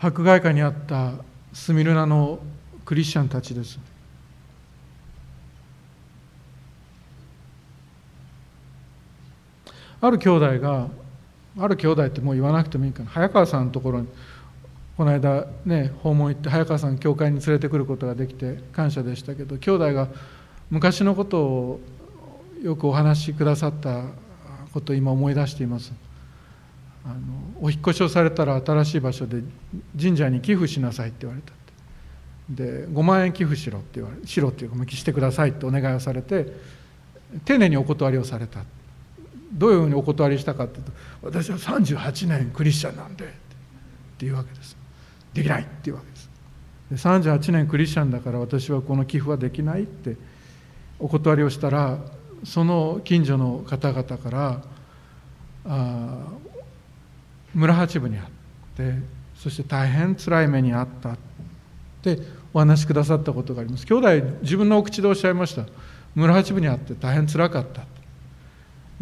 [0.00, 1.12] 迫害下にあった
[1.52, 2.40] スミルナの
[2.84, 3.78] クリスチャンたちです。
[10.06, 10.88] ある兄弟が
[11.58, 13.10] ある兄弟ってもう言わなくてもいいかな。
[13.10, 14.08] 早川さんのところに
[14.96, 20.08] この間ね訪問行って早川さん教会に連れてくることができて感謝でしたけど兄弟が
[20.70, 21.80] 昔のことを
[22.62, 24.04] よくお話しくださった
[24.72, 25.92] ことを今思い出しています。
[27.04, 27.14] あの
[27.60, 29.42] お引越しをされたら新しい場所で
[30.00, 31.52] 神社に寄付しなさいって言われた
[32.48, 36.46] で5万円寄付しろって言われしろっていうか向きしてくださいってお願いをされて
[37.44, 38.60] 丁寧にお断りをされた
[39.54, 43.28] どういうふうにお断りしたかっていうと私は38年クリスチャンなんでっ
[44.18, 44.76] ていうわけです。
[45.32, 46.30] できないっていうわけです。
[46.90, 50.16] で38年クリスチャンだから私はこの寄付はできないって
[50.98, 51.98] お断りをしたら
[52.44, 54.62] その近所の方々から
[55.66, 56.18] あ
[57.54, 58.24] 村八分にあっ
[58.76, 58.94] て
[59.36, 61.16] そして大変つらい目にあったっ
[62.02, 62.18] て
[62.52, 63.86] お話しくださったことがあります。
[63.86, 65.64] 兄弟自分のお口でおっしゃいました。
[66.14, 67.93] 村八分にあって大変つらかった。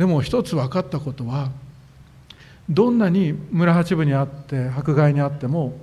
[0.02, 1.52] でも一つ分かったことは
[2.68, 5.78] どんなに村八分にあって迫害にあっても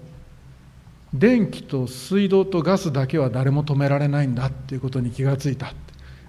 [1.14, 5.76] 電気と水道とガスだけは誰も止められないんだっていうことに気がついたって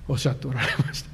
[0.07, 1.11] おっしゃっておられました。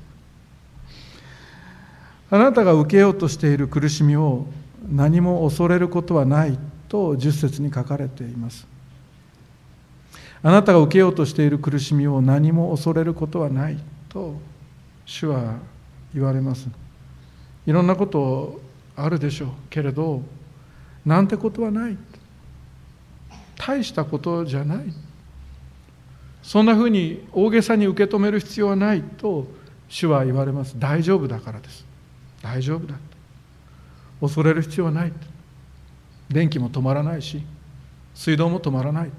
[2.37, 4.45] あなたが受けようとしている苦しみを
[4.87, 6.59] 何も恐れることはない
[6.91, 8.67] と十節に書かれています。
[10.43, 13.79] あなたが受けようとしている苦しみを何も恐れることはない
[14.11, 14.35] と
[15.07, 15.55] 主は
[16.17, 16.67] 言われます。
[17.67, 18.61] いろんなこと
[18.97, 20.23] あるでしょうけれど
[21.05, 21.97] なんてことはない。
[23.57, 24.79] 大したことじゃない。
[26.43, 29.03] そんなふうに大げさに受け止める必要はない。
[29.03, 29.47] と
[29.89, 30.79] 主は言われます。
[30.79, 31.85] 大丈夫だからです。
[32.43, 32.95] 大丈夫だ
[34.21, 35.13] 恐れる必要はない。
[36.31, 37.43] 電気も止まらないし
[38.15, 39.11] 水道も止まらない。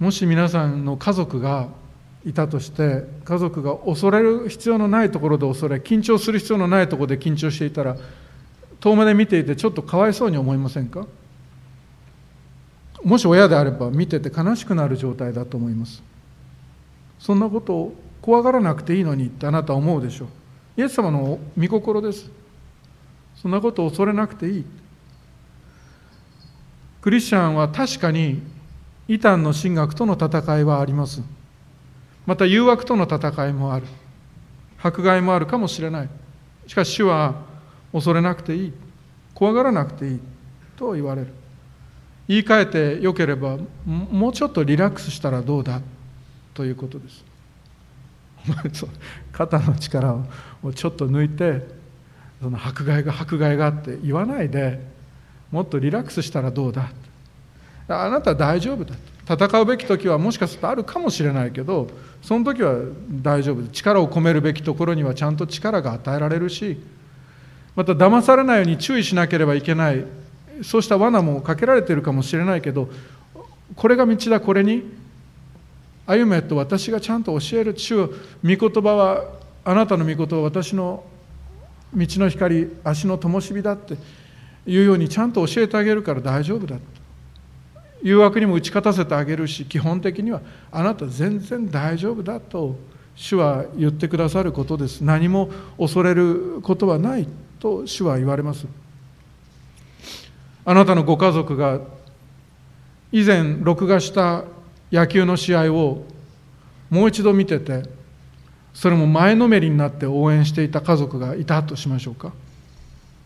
[0.00, 1.68] もし皆さんの家族が
[2.24, 7.96] いたとして家族が恐れる必要のないところで恐れ緊張する必要のないところで緊張していたら
[8.80, 11.06] 遠目で見ていてちょっとかわいそうに思いませんか？
[13.04, 16.02] もし親であれば見てて悲しくなる状態だと思います。
[17.18, 20.28] そんなことを怖がらなくていいのにってあなたは思うでしょう。
[20.80, 22.30] イエス様の御心です。
[23.36, 24.64] そんなことを恐れなくていい。
[27.02, 28.42] クリスチャンは確かに
[29.10, 31.20] 異端の神学との戦いはあります。
[32.26, 33.86] また誘惑との戦いもある。
[34.80, 36.08] 迫害もあるかもしれない。
[36.68, 37.34] しかし主は
[37.92, 38.72] 恐れなくていい。
[39.34, 40.20] 怖がらなくていい。
[40.76, 41.32] と言われる。
[42.28, 42.66] 言い換え
[42.98, 45.80] てよければもうちょっとリラックスしたらどうだ？
[46.54, 47.24] ということです。
[49.32, 50.24] 肩の力
[50.62, 51.66] をちょっと抜いて
[52.40, 54.78] その迫害が迫害がって言わないで
[55.50, 56.92] もっとリラックスしたらどうだ？
[57.98, 58.94] あなた大丈夫だ。
[59.28, 61.86] 戦うべき時はもしかするとあるかもしれないけど
[62.20, 62.74] その時は
[63.10, 63.66] 大丈夫。
[63.68, 66.80] 力を込めるべきところにはちゃんと力が与えられるし
[67.76, 70.04] また騙されないように注意しなければいけない。
[70.62, 72.90] そうした罠もかけられているかもしれないけど
[73.76, 74.82] これが道だこれに
[76.06, 77.74] 歩めと私がちゃんと教える。
[77.78, 79.24] 主御言葉は
[79.64, 81.04] あなたの御言葉は私の
[81.94, 83.94] 道の光足の灯火だって
[84.66, 86.76] いうようにちゃんと教えてあげるから大丈夫だ
[88.02, 90.40] 誘惑にも打ち勝たせてあげるし基本的には
[90.72, 92.76] あなた全然大丈夫だと
[93.14, 95.02] 主は言ってくださることです。
[95.02, 98.66] 何も恐れることはないと主は言われます。
[100.64, 101.80] あなたのご家族が
[103.12, 104.44] 以前録画した
[104.90, 106.04] 野球の試合を
[106.88, 107.82] もう一度見てて
[108.72, 112.32] それも前のめりになって応援していた家族がいたとしましょうか。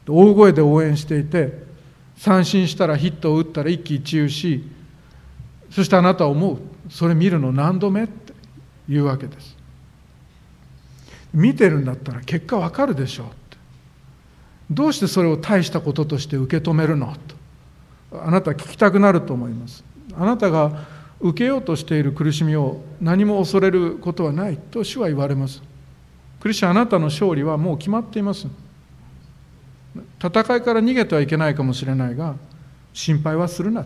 [0.07, 1.74] 大声で応援していて
[2.17, 4.65] 三振したらヒットを打ったら一喜一憂し
[5.71, 8.33] そしてあなたは思うそれ見るの何度目って
[8.89, 9.57] 言うわけです。
[11.33, 13.57] 見てるんだったら結果わかるでしょうって。
[14.71, 17.15] どうしてそれを大したこととして受け止めるの
[18.11, 18.23] と。
[18.25, 19.83] あなた聞きたくなると思います。
[20.17, 20.85] あなたが
[21.21, 25.63] 受けようとしている苦しみを何も恐れることはないと主は言われます。
[26.41, 28.47] クリスチャンあなたの勝利はもう決まっています。
[30.25, 32.35] 戦いから逃げてはいけないかもしれないが
[32.95, 33.85] 心配はするな。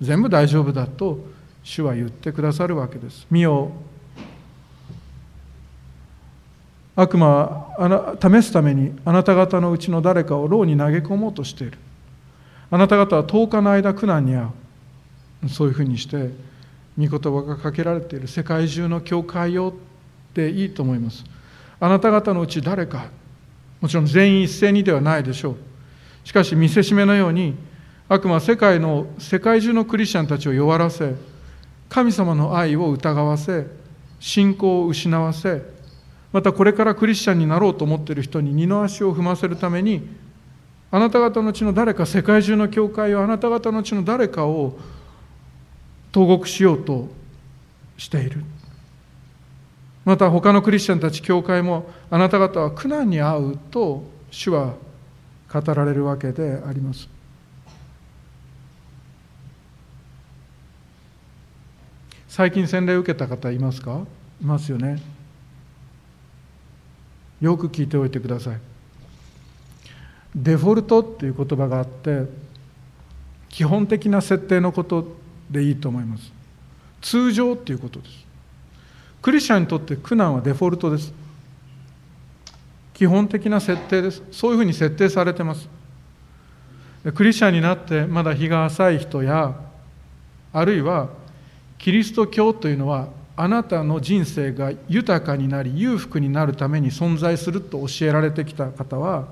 [0.00, 1.20] 全部大丈夫だと
[1.62, 3.26] 主は言ってくださるわけです。
[3.30, 3.70] 見よ
[6.96, 11.78] 悪魔は試すためにあなた方のうちの誰かを牢に投げ込もうとしている。
[12.70, 14.48] あなた方は10日の間苦難に遭
[15.44, 15.48] う。
[15.48, 16.30] そういうふうにして
[16.98, 18.26] 御言葉がかけられている。
[18.26, 19.72] 世界中の教会をっ
[20.34, 21.24] ていいと思います。
[21.78, 23.10] あなた方のうち誰か
[23.80, 25.56] もちろん全員一斉にではないでしょう。
[26.26, 27.54] しかし見せしめのように
[28.08, 31.14] 悪魔は世界の世界中のクリスチャンたちを弱らせ
[31.88, 33.64] 神様の愛を疑わせ
[34.18, 35.62] 信仰を失わせ
[36.32, 40.02] またこれからクリスチャンになろうと思っている人に二の足を踏ませるために
[40.90, 44.76] あなた方のうちの誰か世界中の教会をあなた方のうちの誰かを
[46.10, 47.06] 投獄しようと
[47.96, 48.42] している。
[50.04, 54.74] また他のクリスチャンたち教会もあなた方は苦難に遭うと主は
[55.52, 57.08] 語られるわけであります。
[62.28, 64.02] 最近洗礼を受けた方いますか？
[64.42, 65.00] いますよね。
[67.40, 68.58] よく聞いておいてください。
[70.34, 72.24] デフォルトっていう言葉があって
[73.48, 75.16] 基本的な設定のこと
[75.50, 76.30] でいいと思います。
[77.00, 78.26] 通常っていうことです。
[79.22, 81.12] クリスチャンにとって苦難はデフォルトです。
[82.96, 84.22] 基本的な設定です。
[84.32, 85.68] そういうふうに設定されてます。
[87.14, 89.54] クリスチャンになってまだ日が浅い人や
[90.50, 91.10] あるいは
[91.76, 99.28] キリスト教というのはあなたの人生が豊かになり裕福になるために存在すると教えられてきた方は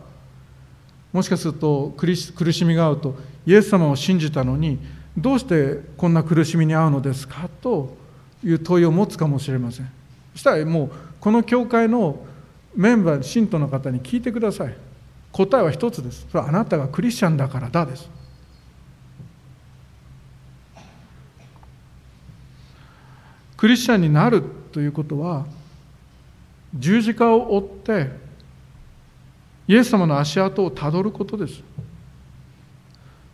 [1.11, 4.79] もしかすると苦しみが合うとイエス様を信じたのに
[5.16, 7.48] どうしてこんな苦しみに遭うのですか？
[7.62, 7.96] と
[8.44, 9.90] いう問いを持つかもしれません。
[10.35, 12.27] そしたらもうこの教会の
[12.76, 14.76] メンバー信徒の方に聞いてください。
[15.32, 16.26] 答えは一つです。
[16.30, 18.08] それはあなたがクリスチャンだからだです。
[23.56, 25.46] クリスチャンになるということは
[26.75, 28.10] 十字架を追って
[29.66, 31.62] イエス様の足跡をたどることです。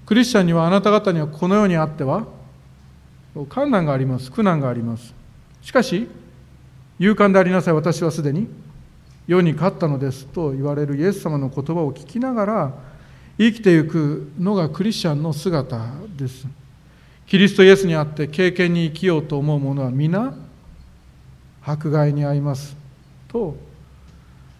[0.06, 2.26] クリスチャンにはあなた方にはこのようにあっては
[3.48, 4.30] 困難があります。
[4.30, 5.14] 苦難があります。
[5.62, 6.08] しかし
[6.98, 7.74] 勇敢でありなさい。
[7.74, 8.46] 私はすでに
[9.26, 12.74] 世に勝ったのですと言われるイエス様の言葉を聞きながら
[13.38, 16.46] 生きていくのがクリスチャンの姿です。
[17.26, 20.34] キリストイエスにあって経験に生きようと思う者は皆
[21.62, 22.76] 迫害に遭います
[23.28, 23.56] と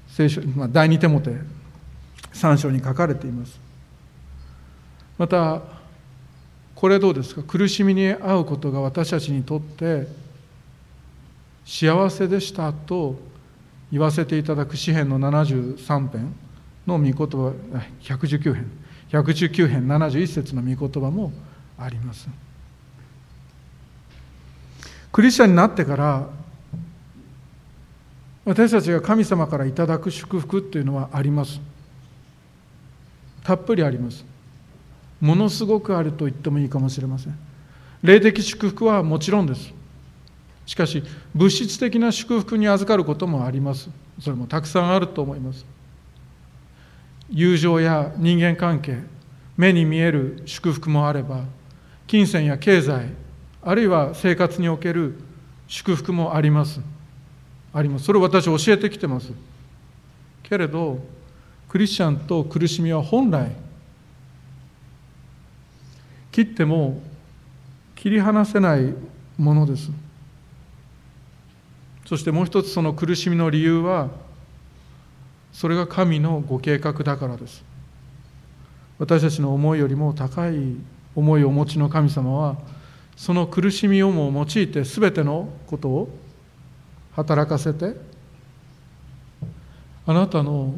[0.07, 1.35] 聖書、まあ、第二手モて
[2.33, 3.59] 3章に書かれています。
[5.19, 5.63] また
[6.77, 7.43] これどうですか？
[7.43, 10.07] 苦しみに遭うことが私たちにとって
[11.67, 13.17] 幸せでしたと
[13.91, 16.35] 言わせていただく詩篇の73編
[16.87, 17.55] の御言葉
[18.03, 18.71] 119編。
[19.11, 21.33] 119編71節の御言葉も
[21.77, 22.29] あります。
[25.11, 26.29] クリスチャンになってから
[28.45, 31.61] 私たちが神様からいただく祝福というのはあります。
[33.43, 34.25] たっぷりあります。
[35.21, 37.39] ものすごくあると言ってもいいかもしれません。
[38.03, 39.73] 霊的祝福はもちろんです。
[40.67, 41.03] しかし
[41.35, 43.91] 物質的な祝福に預かることもあります。
[44.21, 45.65] それもたくさんあると思います。
[47.31, 48.99] 友情や人間関係
[49.57, 51.45] 目に見える祝福もあれば
[52.07, 53.09] 金銭や経済
[53.63, 55.15] あるいは生活における
[55.69, 56.81] 祝福もあります。
[57.73, 58.05] あります。
[58.05, 59.33] それを私教えてきてます。
[60.43, 60.99] けれど
[61.69, 63.53] クリスチャンと苦しみは本来
[66.33, 67.01] 切っても
[67.95, 68.95] 切り離せない
[69.39, 69.91] ものです。
[72.11, 74.09] そしてもう一つその苦しみの理由は
[75.53, 77.63] それが神のご計画だからです。
[78.99, 80.75] 私たちの思いよりも高い
[81.15, 82.57] 思いをお持ちの神様は
[83.17, 86.09] その苦しみをも用いて全てのことを
[87.13, 87.95] 働かせて
[90.05, 90.75] あなたの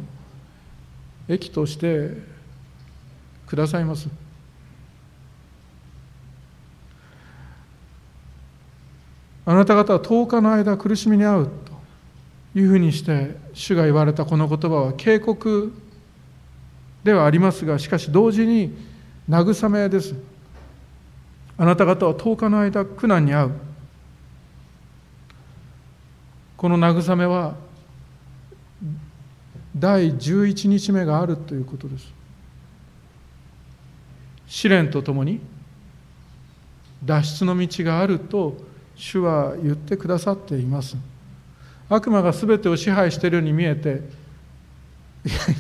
[1.29, 2.11] 益として
[3.47, 4.07] くださいます。
[9.45, 11.51] あなた方は10日の間苦しみに遭う
[12.55, 15.73] というふうにして主が言われたこの言葉は警告
[17.03, 18.73] ではありますがしかし同時に
[19.29, 20.15] 慰めです。
[21.57, 23.53] あなた方は10日の間苦難に遭う。
[26.57, 27.57] この慰めは
[29.77, 32.13] 第11日目があるということです。
[34.47, 35.41] 試練とともに
[37.05, 40.97] 脱出の道があると主は言ってくださっています。
[41.89, 44.01] 悪魔が全てを支配しているように見えていやい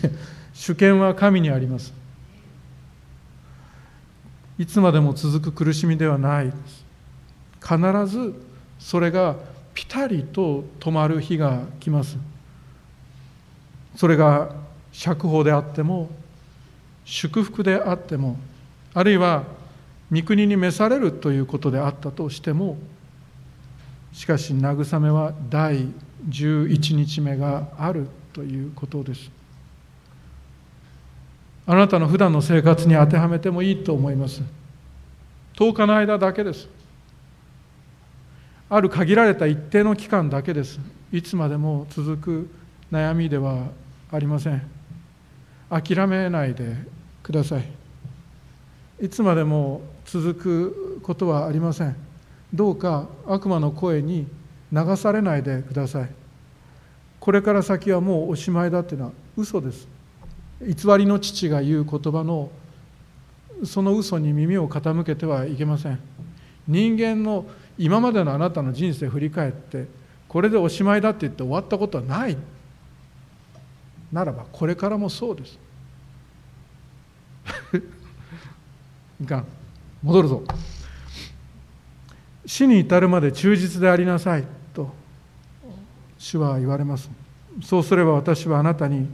[0.05, 0.11] や
[0.55, 1.93] 主権は神にあります。
[4.59, 6.85] いつまでも続く苦しみではないです。
[7.61, 8.35] 必ず
[8.79, 9.37] それが
[9.75, 12.17] ピタリと止まる日が来ます。
[13.97, 14.55] それが
[14.93, 16.11] 釈放であっても
[17.05, 18.37] 祝福であっても
[18.95, 19.45] あるいは
[20.13, 22.77] 御国に召されるということであったとしても
[24.13, 25.89] しかし慰めは第
[26.29, 29.31] 11日目があるということです。
[31.67, 34.43] あなたの普段の生活に当てはめてもいいと思います。
[35.55, 36.69] 10日の間だけです。
[38.69, 40.81] ある限られた一定の期間だけです。
[41.13, 42.51] いつまでも続く
[42.91, 43.67] 悩みでは
[44.11, 44.63] ありません。
[45.71, 46.77] 諦めないで
[47.23, 47.65] ください。
[49.01, 52.12] いつまでも続くことはありません。
[52.53, 54.27] どうか悪魔の声に
[54.73, 56.11] 流されないでください。
[57.21, 59.87] これから先はもうおしまいだっていうのは嘘です。
[60.61, 62.51] 偽りの父が言う言葉の
[63.65, 65.99] その嘘に耳を傾けてはいけません。
[66.67, 67.47] 人間の
[67.79, 69.87] 今までのあなたの人生振り返って
[70.29, 72.37] これでおしまいだって言って終わったことはない。
[74.13, 75.59] ならばこれからもそうです。
[79.21, 79.47] いかん
[80.03, 80.43] 戻るぞ。
[82.53, 84.45] 死に至るまで忠実でありなさい
[84.75, 84.91] と
[86.19, 87.09] 主は言われます。
[87.63, 89.09] そうすれば私はあなたに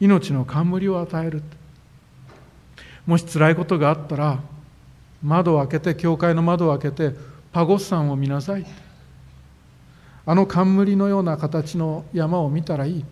[0.00, 1.42] 命の冠を与える
[3.04, 4.40] もし辛いことがあったら
[5.22, 7.14] 窓を開けて教会の窓を開けて
[7.52, 8.64] パゴッサンを見なさい
[10.24, 13.04] あの冠のような形の山を見たらいい。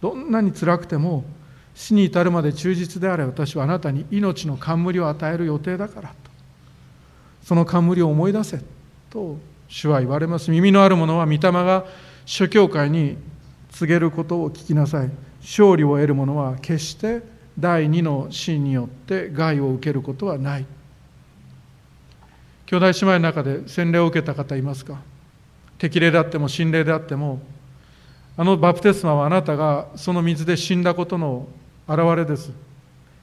[0.00, 1.24] どんなに辛くても
[1.74, 6.29] 死に至るまで忠実であれ私はあなたに命の冠を与える予定だからと。
[7.42, 8.60] その冠を思い出せ
[9.10, 9.38] と
[9.68, 10.50] 主は言われます。
[10.50, 11.84] 耳のある者は御霊が
[12.24, 13.16] 諸教会に
[13.70, 15.10] 告げることを聞きなさい。
[15.40, 17.22] 勝利を得る者は決して
[17.58, 20.66] 第二の真によって害を受けることはない。
[22.66, 25.00] 兄弟姉妹の中で洗礼を受けた方いますか？
[25.78, 27.40] 適齢であっても心霊であっても
[28.36, 31.48] あのバプテスマはあなたがその水で死んだことの
[31.88, 32.52] 表れです。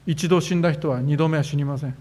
[0.06, 1.94] 一度死んだ人は二度目は死にません。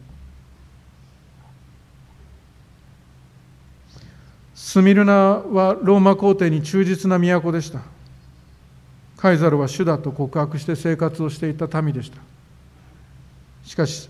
[4.67, 7.79] スミルナはローマ皇帝に忠実な都でした。
[9.15, 12.17] カイザルは主だと告白して生活をしていた民でした。
[13.63, 14.09] しかし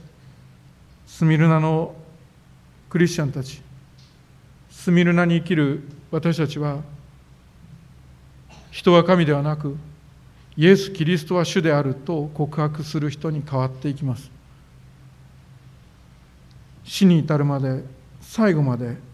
[1.05, 1.93] スミルナの
[2.89, 3.61] クリスチャンたち
[4.71, 6.79] スミルナに生きる私たちは
[8.71, 9.77] 人は神ではなく
[10.55, 14.31] イエス・キリストは主であると告白する人に変わっていきます。
[16.83, 17.83] 死に至るまで
[18.21, 19.05] 最後まで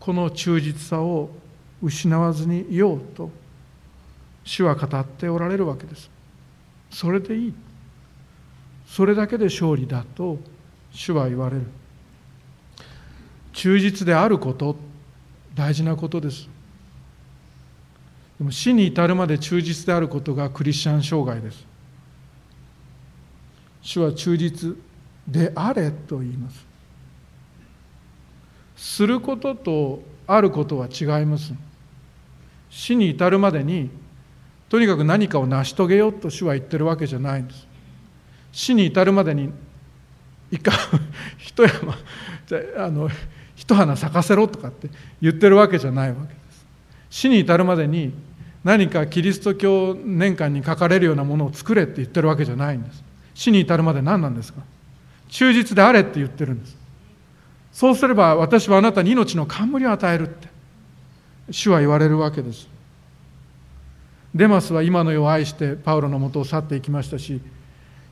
[0.00, 1.30] この忠実さを
[1.82, 3.30] 失わずにいようと
[4.44, 6.10] 主は語っておられるわけです。
[6.90, 7.54] それでいい。
[8.86, 10.38] それだけで勝利だと
[10.90, 11.62] 主は言われる。
[13.52, 14.76] 忠実であること
[15.54, 16.48] 大事なことです。
[18.38, 21.66] でも死に至るまで忠実であることがクリスチャン生涯です。
[23.82, 24.76] 主は忠実
[25.26, 26.67] であれと言います。
[28.78, 31.52] することとあることは違います。
[32.70, 33.90] 死に至るまでに
[34.68, 37.66] とにかく何かを成し遂げようと主は言ってるわけじゃないんです。
[38.52, 39.50] 死に至るまでに
[40.50, 40.74] 一回
[41.38, 41.94] 一山
[42.76, 43.10] あの
[43.56, 44.88] 一花咲かせろとかって
[45.20, 46.66] 言ってるわけじゃないわけです。
[47.10, 48.12] 死に至るまでに
[48.62, 53.02] 何かキリスト教年間に書かれるようなものを作れって言ってるわけじゃないんです。
[53.34, 54.60] 死に至るまで何なんですか。
[55.28, 56.77] 忠実であれって言ってるんです。
[57.78, 60.48] そうすれば私はあなたに命の冠を与えるって
[61.52, 62.66] 主は言われるわけです。
[64.34, 67.40] デマスは今の世を愛してパウロのもとを去っていきましたし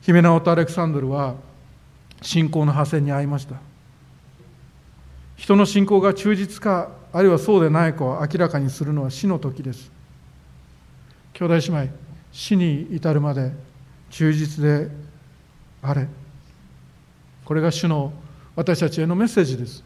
[0.03, 1.35] ヒメナオとアレクサンドルは
[2.21, 3.57] 信仰の破線に遭いました。
[5.35, 9.91] 人の信仰が忠実かあるいはそうでないかを明らかにするのは死の時です。
[11.33, 11.93] 兄弟姉妹
[12.31, 13.51] 死に至るまで
[14.11, 14.89] 忠実で
[15.81, 16.07] あれ。
[17.43, 18.13] これが主の
[18.57, 19.83] 私たちへのメッセージです。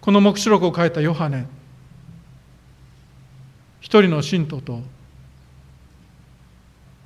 [0.00, 1.46] この黙示録を書いたヨハネ。
[3.80, 4.80] 一人の信徒と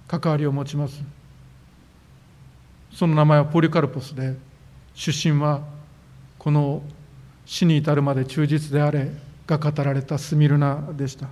[0.07, 1.03] 関わりを持ちます。
[2.93, 4.37] その名前はポリカルポスで
[4.95, 5.63] 出身は
[6.39, 6.85] この
[7.47, 9.11] 死に至るまで忠実であれ
[9.49, 11.27] が語られたスミルナでした。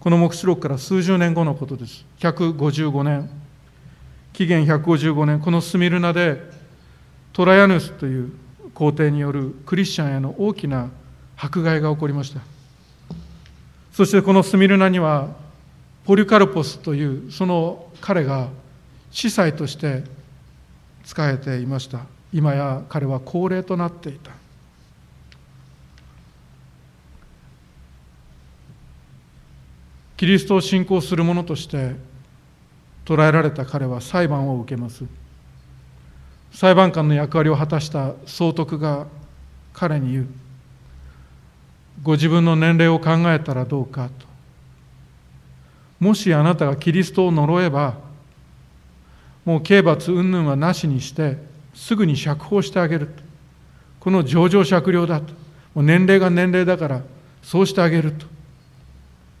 [0.00, 2.04] この黙示録から数十年後のことです。
[2.18, 3.43] 155年。
[4.34, 6.40] 紀元155年このスミルナで
[7.32, 8.32] トラヤヌスという
[8.74, 10.90] 皇帝によるクリスチャンへの大きな
[11.36, 12.40] 迫害が起こりました。
[13.92, 15.28] そしてこのスミルナには
[16.04, 18.48] ポリュカルポスというその彼が
[19.12, 20.02] 司祭として
[21.04, 22.00] 仕えていました。
[22.32, 24.32] 今や彼は高齢となっていた。
[30.16, 31.94] キリストを信仰する者として
[33.04, 35.04] 捕らえられた彼は裁判を受けます。
[36.52, 39.06] 裁判官の役割を果たした総督が
[39.72, 40.26] 彼に言う。
[42.02, 44.26] ご自分の年齢を考えたらどうかと。
[46.00, 47.94] もしあなたがキリストを呪えば
[49.44, 51.36] もう刑罰云々はなしにして
[51.74, 53.08] すぐに釈放してあげる
[54.00, 55.32] この情状酌量だと。
[55.74, 57.02] もう年齢が年齢だから
[57.42, 58.26] そうしてあげると。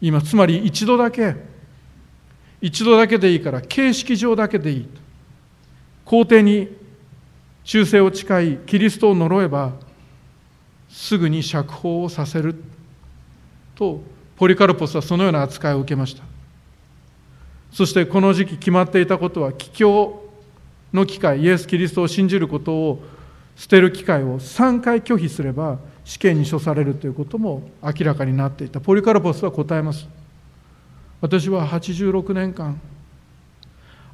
[0.00, 1.53] 今つまり一度だけ
[2.64, 4.88] 一度だけでいいから形式上だけでいい
[6.06, 6.74] 皇帝に
[7.62, 9.72] 忠誠を誓いキリストを呪えば
[10.88, 12.54] すぐに釈放をさせる
[13.74, 14.00] と
[14.36, 16.22] ポリカルポスはそのような扱いを受けました。
[17.70, 20.24] そしてこの時期決まっていたことは帰郷
[20.90, 23.02] の機会イエス・キリストを信じることを
[23.56, 28.80] 捨てる機会を3回拒否すれば死刑に処されるということも明らかになっていた。
[28.80, 30.23] ポリカルポスは答えます。
[31.24, 32.78] 私は86年間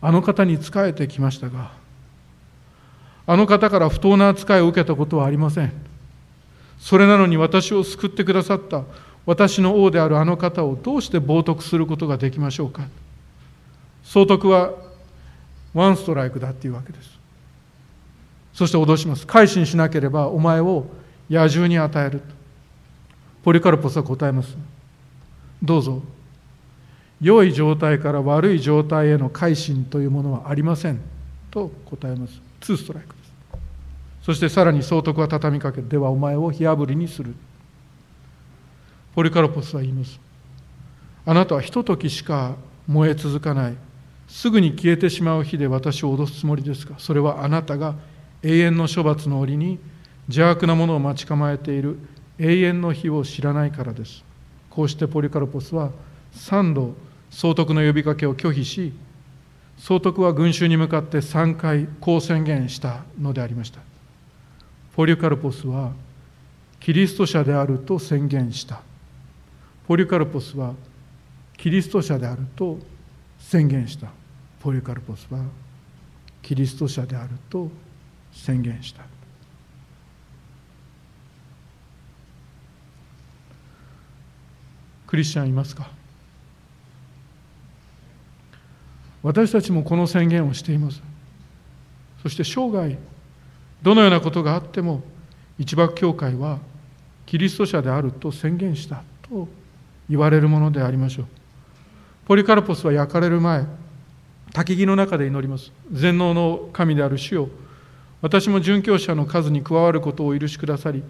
[0.00, 1.72] あの方に仕えてきましたが
[3.26, 5.72] あの方から不当な扱いを受けたことはありません。
[6.78, 8.84] それなのに私を救ってくださった
[9.26, 12.82] 私の王であるあの方をどうして冒涜することができましょうか。
[14.04, 14.72] 総督は
[15.74, 17.10] ワンストライクだっていうわけです。
[18.54, 19.26] そして脅します。
[19.26, 20.86] 改心しなければお前を
[21.28, 22.22] 野獣に与える
[23.42, 24.56] ポリカルポスは答えます。
[25.60, 26.19] どうぞ。
[27.20, 31.00] 良い状態から悪い状態への改心というものはありません。
[31.50, 32.40] と答えます。
[32.60, 33.32] ツーストライクです。
[34.22, 37.34] そしてさらに総督は畳みかけではお前を火あぶりにする。
[39.14, 40.18] ポリカルポスは言います。
[41.26, 42.54] あなたはひとときしか
[42.86, 43.76] 燃え続かない。
[44.28, 46.94] すぐに消えてしまう日で私を脅すつもりですか。
[46.98, 47.96] それはあなたが
[48.42, 49.78] 永遠の処罰の折に
[50.28, 51.98] 邪悪なものを待ち構えている。
[52.38, 54.24] 永遠の日を知らないからです。
[54.70, 55.90] こうしてポリカルポスは
[56.34, 56.94] 3度
[57.30, 58.92] 総督の呼びかけを拒否し
[59.78, 63.80] 総督は群衆に向かって3回こう宣言したのでありました。
[64.94, 65.92] ポリュカルポスは
[66.80, 68.82] キリスト者であると宣言した。
[69.86, 70.74] ポリュカルポスは
[71.56, 72.78] キリスト者であると
[73.38, 74.08] 宣言した。
[74.60, 75.40] ポリュカルポスは
[76.42, 77.70] キリスト者であると
[78.32, 79.04] 宣言した。
[85.06, 85.99] クリスチャンいますか？
[89.22, 91.02] 私たちもこの宣言をしています。
[92.22, 92.98] そして生涯
[93.82, 95.02] どのようなことがあっても
[95.58, 96.58] 一幕教会は
[97.26, 99.48] キリスト者であると宣言したと
[100.08, 101.26] 言われるものでありましょう。
[102.26, 103.66] ポリカルポスは焼かれる前
[104.52, 105.72] 焚木の中で祈ります。
[105.92, 107.48] 全能の神である主よ。
[108.22, 111.02] 私も殉教者の数に加わることを許しくださり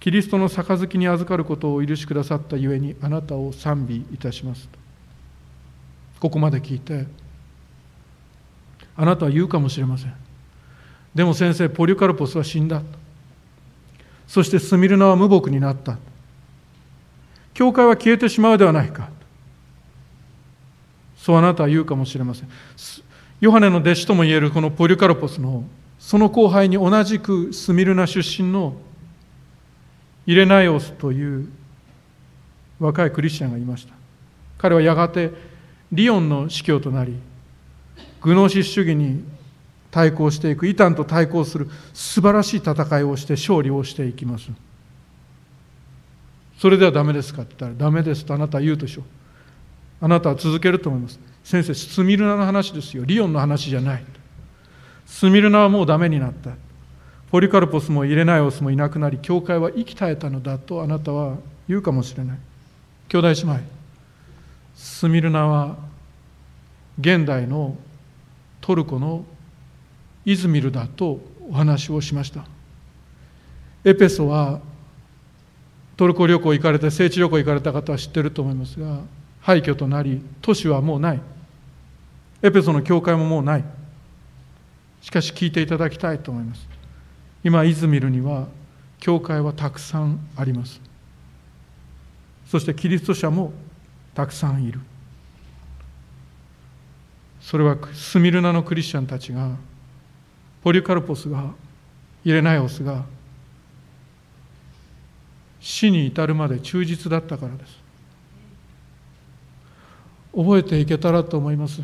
[0.00, 4.68] キリストの杯に預かることを許しくださったゆえにあなたを賛美いたします
[6.20, 7.06] ここまで聞いて
[8.96, 10.14] あなたは言うかもしれません。
[11.14, 12.82] でも先生ポリュカルポスは死んだ。
[14.26, 15.98] そしてスミルナは無牧になった。
[17.54, 19.08] 教会は消えてしまうではないか。
[21.16, 22.48] そうあなたは言うかもしれません。
[23.40, 25.64] ヨハネの弟子ともいえるこのポリュカルポスの
[25.98, 28.76] その後輩に同じくスミルナ出身の
[30.26, 31.48] イレナイオスという
[32.78, 33.94] 若いクリスチャンがいました。
[34.58, 35.32] 彼はやがて
[35.92, 37.16] リオンの司教となり
[38.26, 39.22] グノーシス主義に
[39.92, 44.50] 対抗していく異端と対抗する素晴らしい戦いをして勝利をしていきます。
[46.58, 49.04] それではダメですかって言ったらダメですとあなたは言うでしょう。
[50.00, 51.20] あなたは続けると思います。
[51.44, 53.04] 先生スミルナの話ですよ。
[53.04, 54.04] リオンの話じゃない。
[55.06, 56.50] スミルナはもうダメになった。
[57.30, 61.36] ポリカルポスもイレナイオスもいなくなり教会は息絶えたのだとあなたは
[61.68, 62.38] 言うかもしれない。
[63.08, 63.60] 兄弟姉妹
[64.74, 65.76] スミルナは
[66.98, 67.76] 現代の
[68.66, 69.24] トルコの
[70.24, 72.44] イズミルだとお話をしました。
[73.84, 74.58] エペソは
[75.96, 79.02] トルコ旅行行かれて聖地旅行行かれた方は知ってると思いますが
[79.40, 81.20] 廃墟となり都市はもうない。
[82.42, 83.64] エペソの教会ももうない。
[85.00, 86.66] しかし聞いていただきたいと思います。
[87.44, 88.48] 今イズミルには
[88.98, 90.80] 教会はたくさんあります。
[92.48, 93.52] そしてキリスト者も
[94.12, 94.80] たくさんいる。
[97.46, 99.50] それはスミルナのクリスチャンたちが
[100.64, 101.52] ポリカルポスが
[102.24, 103.04] イレナイオスが
[105.60, 107.78] 死に至るまで忠実だったからです。
[110.34, 111.82] 覚えていけたらと思います。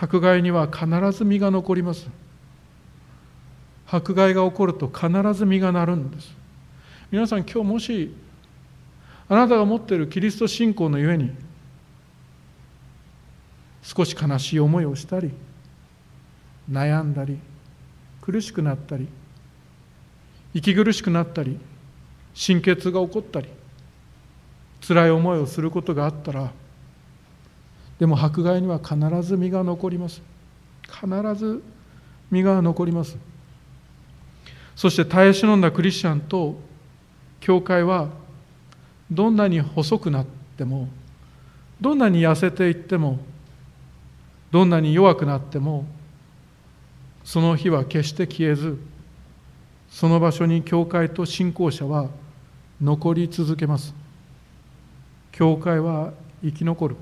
[0.00, 2.08] 迫害には必ず実が残ります。
[3.86, 6.34] 迫害が起こると必ず実がなるんです。
[7.12, 8.12] 皆さん今日もし
[9.28, 11.30] あなたが持っているキリスト信仰のゆえに
[13.82, 15.30] 少し悲しい思いをしたり
[16.70, 17.38] 悩んだり
[18.20, 19.08] 苦しくなったり
[20.54, 21.58] 息苦しくなったり
[22.34, 23.48] 心血が起こったり
[24.86, 26.52] 辛い思いをすることがあったら
[27.98, 30.22] でも迫害には必ず身が残ります。
[30.88, 31.06] 必
[31.36, 31.62] ず
[32.32, 33.16] 身が残ります。
[34.74, 36.56] そして耐え忍んだクリスチャンと
[37.38, 38.08] 教会は
[39.10, 40.26] どんなに細くなっ
[40.56, 40.88] ても
[41.80, 43.18] どんなに痩せていっても
[44.52, 45.86] どんなに弱くなっても
[47.24, 48.78] その日は決して消えず
[49.90, 52.08] その場所に教会と信仰者は
[52.80, 53.94] 残り続けます。
[55.30, 56.96] 教会は生き残る。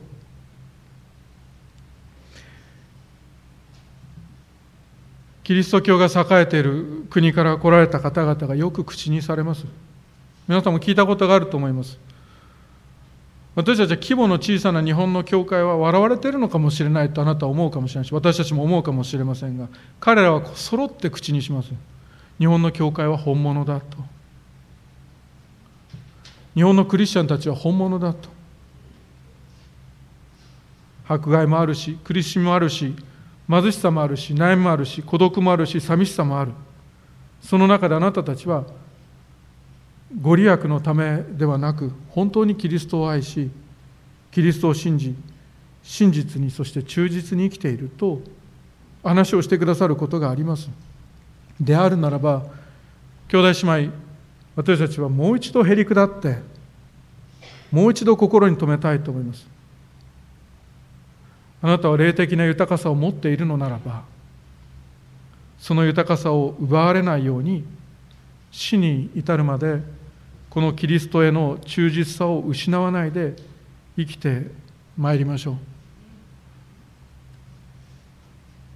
[5.42, 9.64] キリスト教が栄えている国から来られた方々がよく口にされます。
[10.46, 11.98] 皆さんも聞いたことがあると思います。
[13.55, 21.72] 私たちは規模の小さな日本の教会は笑われているのかもしれないとあなたは思うかもしれないし私たちも思うかもしれませんが彼らは揃って口にします
[22.40, 23.98] 日本の教会は本物だと。
[26.55, 28.30] 日本のクリスチャンたちは本物だと。
[31.07, 32.94] 迫害もあるし苦しみもあるし
[33.48, 36.53] 貧しさもあるし悩みもあるし孤独もあるし寂しさもある。
[37.42, 38.64] その中であなたたちは
[40.18, 43.50] ご利益のためではなく本当にキリストを愛し
[44.32, 45.14] キリストを信じ
[45.82, 48.20] 真実にそして忠実に生きていると
[49.02, 50.68] 話をしてくださることがあります。
[51.61, 52.42] であるならば
[53.28, 53.92] 兄弟姉妹
[54.56, 56.38] 私たちはもう一度へり下って
[57.70, 59.46] もう一度心に留めたいと思います。
[61.62, 64.02] あなたは霊的な豊かさを持っているのならば
[65.58, 67.64] その豊かさを奪われないように
[68.50, 69.80] 死に至るまで
[70.51, 73.36] このキリストへの忠実さを失わないで
[73.96, 74.51] 生きて
[74.98, 75.57] まいりましょう。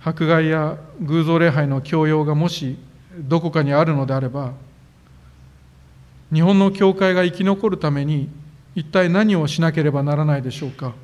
[0.03, 2.77] 迫害や偶像礼拝の強要がもし
[3.19, 4.53] どこかにあるのであれば
[6.33, 8.29] 日本の教会が生き残るために
[8.75, 10.95] 一体何をしなければならないでしょうか。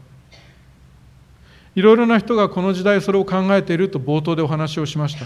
[1.75, 5.25] いろいろな人がこの時代それを考えていると冒頭でお話をしました。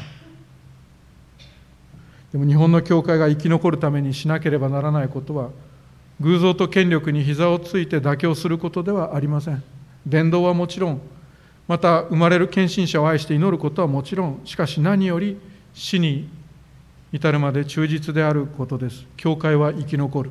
[2.35, 5.51] でも日本の教会が生き残るためにしなければならないことは
[6.19, 9.63] 偶像と権力に膝をついて妥協することではありません。
[10.05, 11.01] 伝道はもちろん
[11.69, 15.39] また生まれる献身者を愛して祈ることはもちろんしかし何より
[15.75, 16.29] 死に
[17.13, 19.07] 至るまで忠実であることです。
[19.17, 20.31] 教会は生き残る。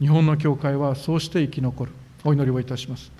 [0.00, 1.92] 日本の教会はそうして生き残る。
[2.24, 3.12] お祈りをいたします。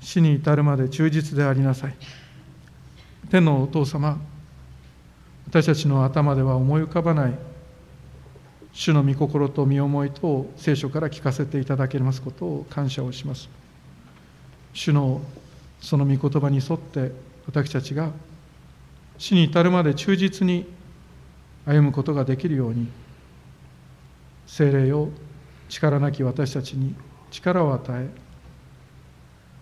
[0.00, 1.94] 死に至るまで忠実でありなさい。
[3.30, 4.20] 天のお父様
[5.46, 7.38] 私たちの頭では思い浮かばない
[8.72, 13.48] 主の御心と御思いと聖書から聞かせていただけますことを感謝をします。
[14.72, 15.20] 主の
[15.80, 17.12] その御言葉に沿って
[17.46, 18.10] 私たちが
[19.16, 20.66] 死に至るまで忠実に
[21.66, 22.88] 歩むことができるように
[24.46, 25.08] 精霊を
[25.68, 26.94] 力なき私たちに
[27.30, 28.08] 力を与え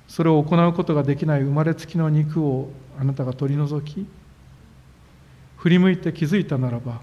[0.08, 4.06] それを行うことができない生まれつきの肉をあなたが取り除き
[5.58, 7.00] 振り向いて気づいたならば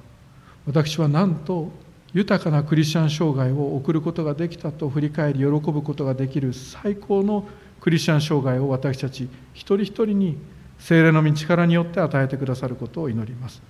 [0.66, 1.72] 私はなんと
[2.14, 7.48] 豊かなクリスチャン生涯を送ることができたと振り返り喜ぶことができる最高の
[7.80, 10.38] クリスチャン生涯を私たち一人一人に
[10.80, 13.62] 精霊の道力によって与えてくださることを祈ります。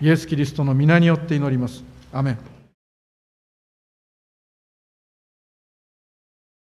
[0.00, 1.82] イエス・キリストの皆によって祈ります。
[2.12, 2.57] アメン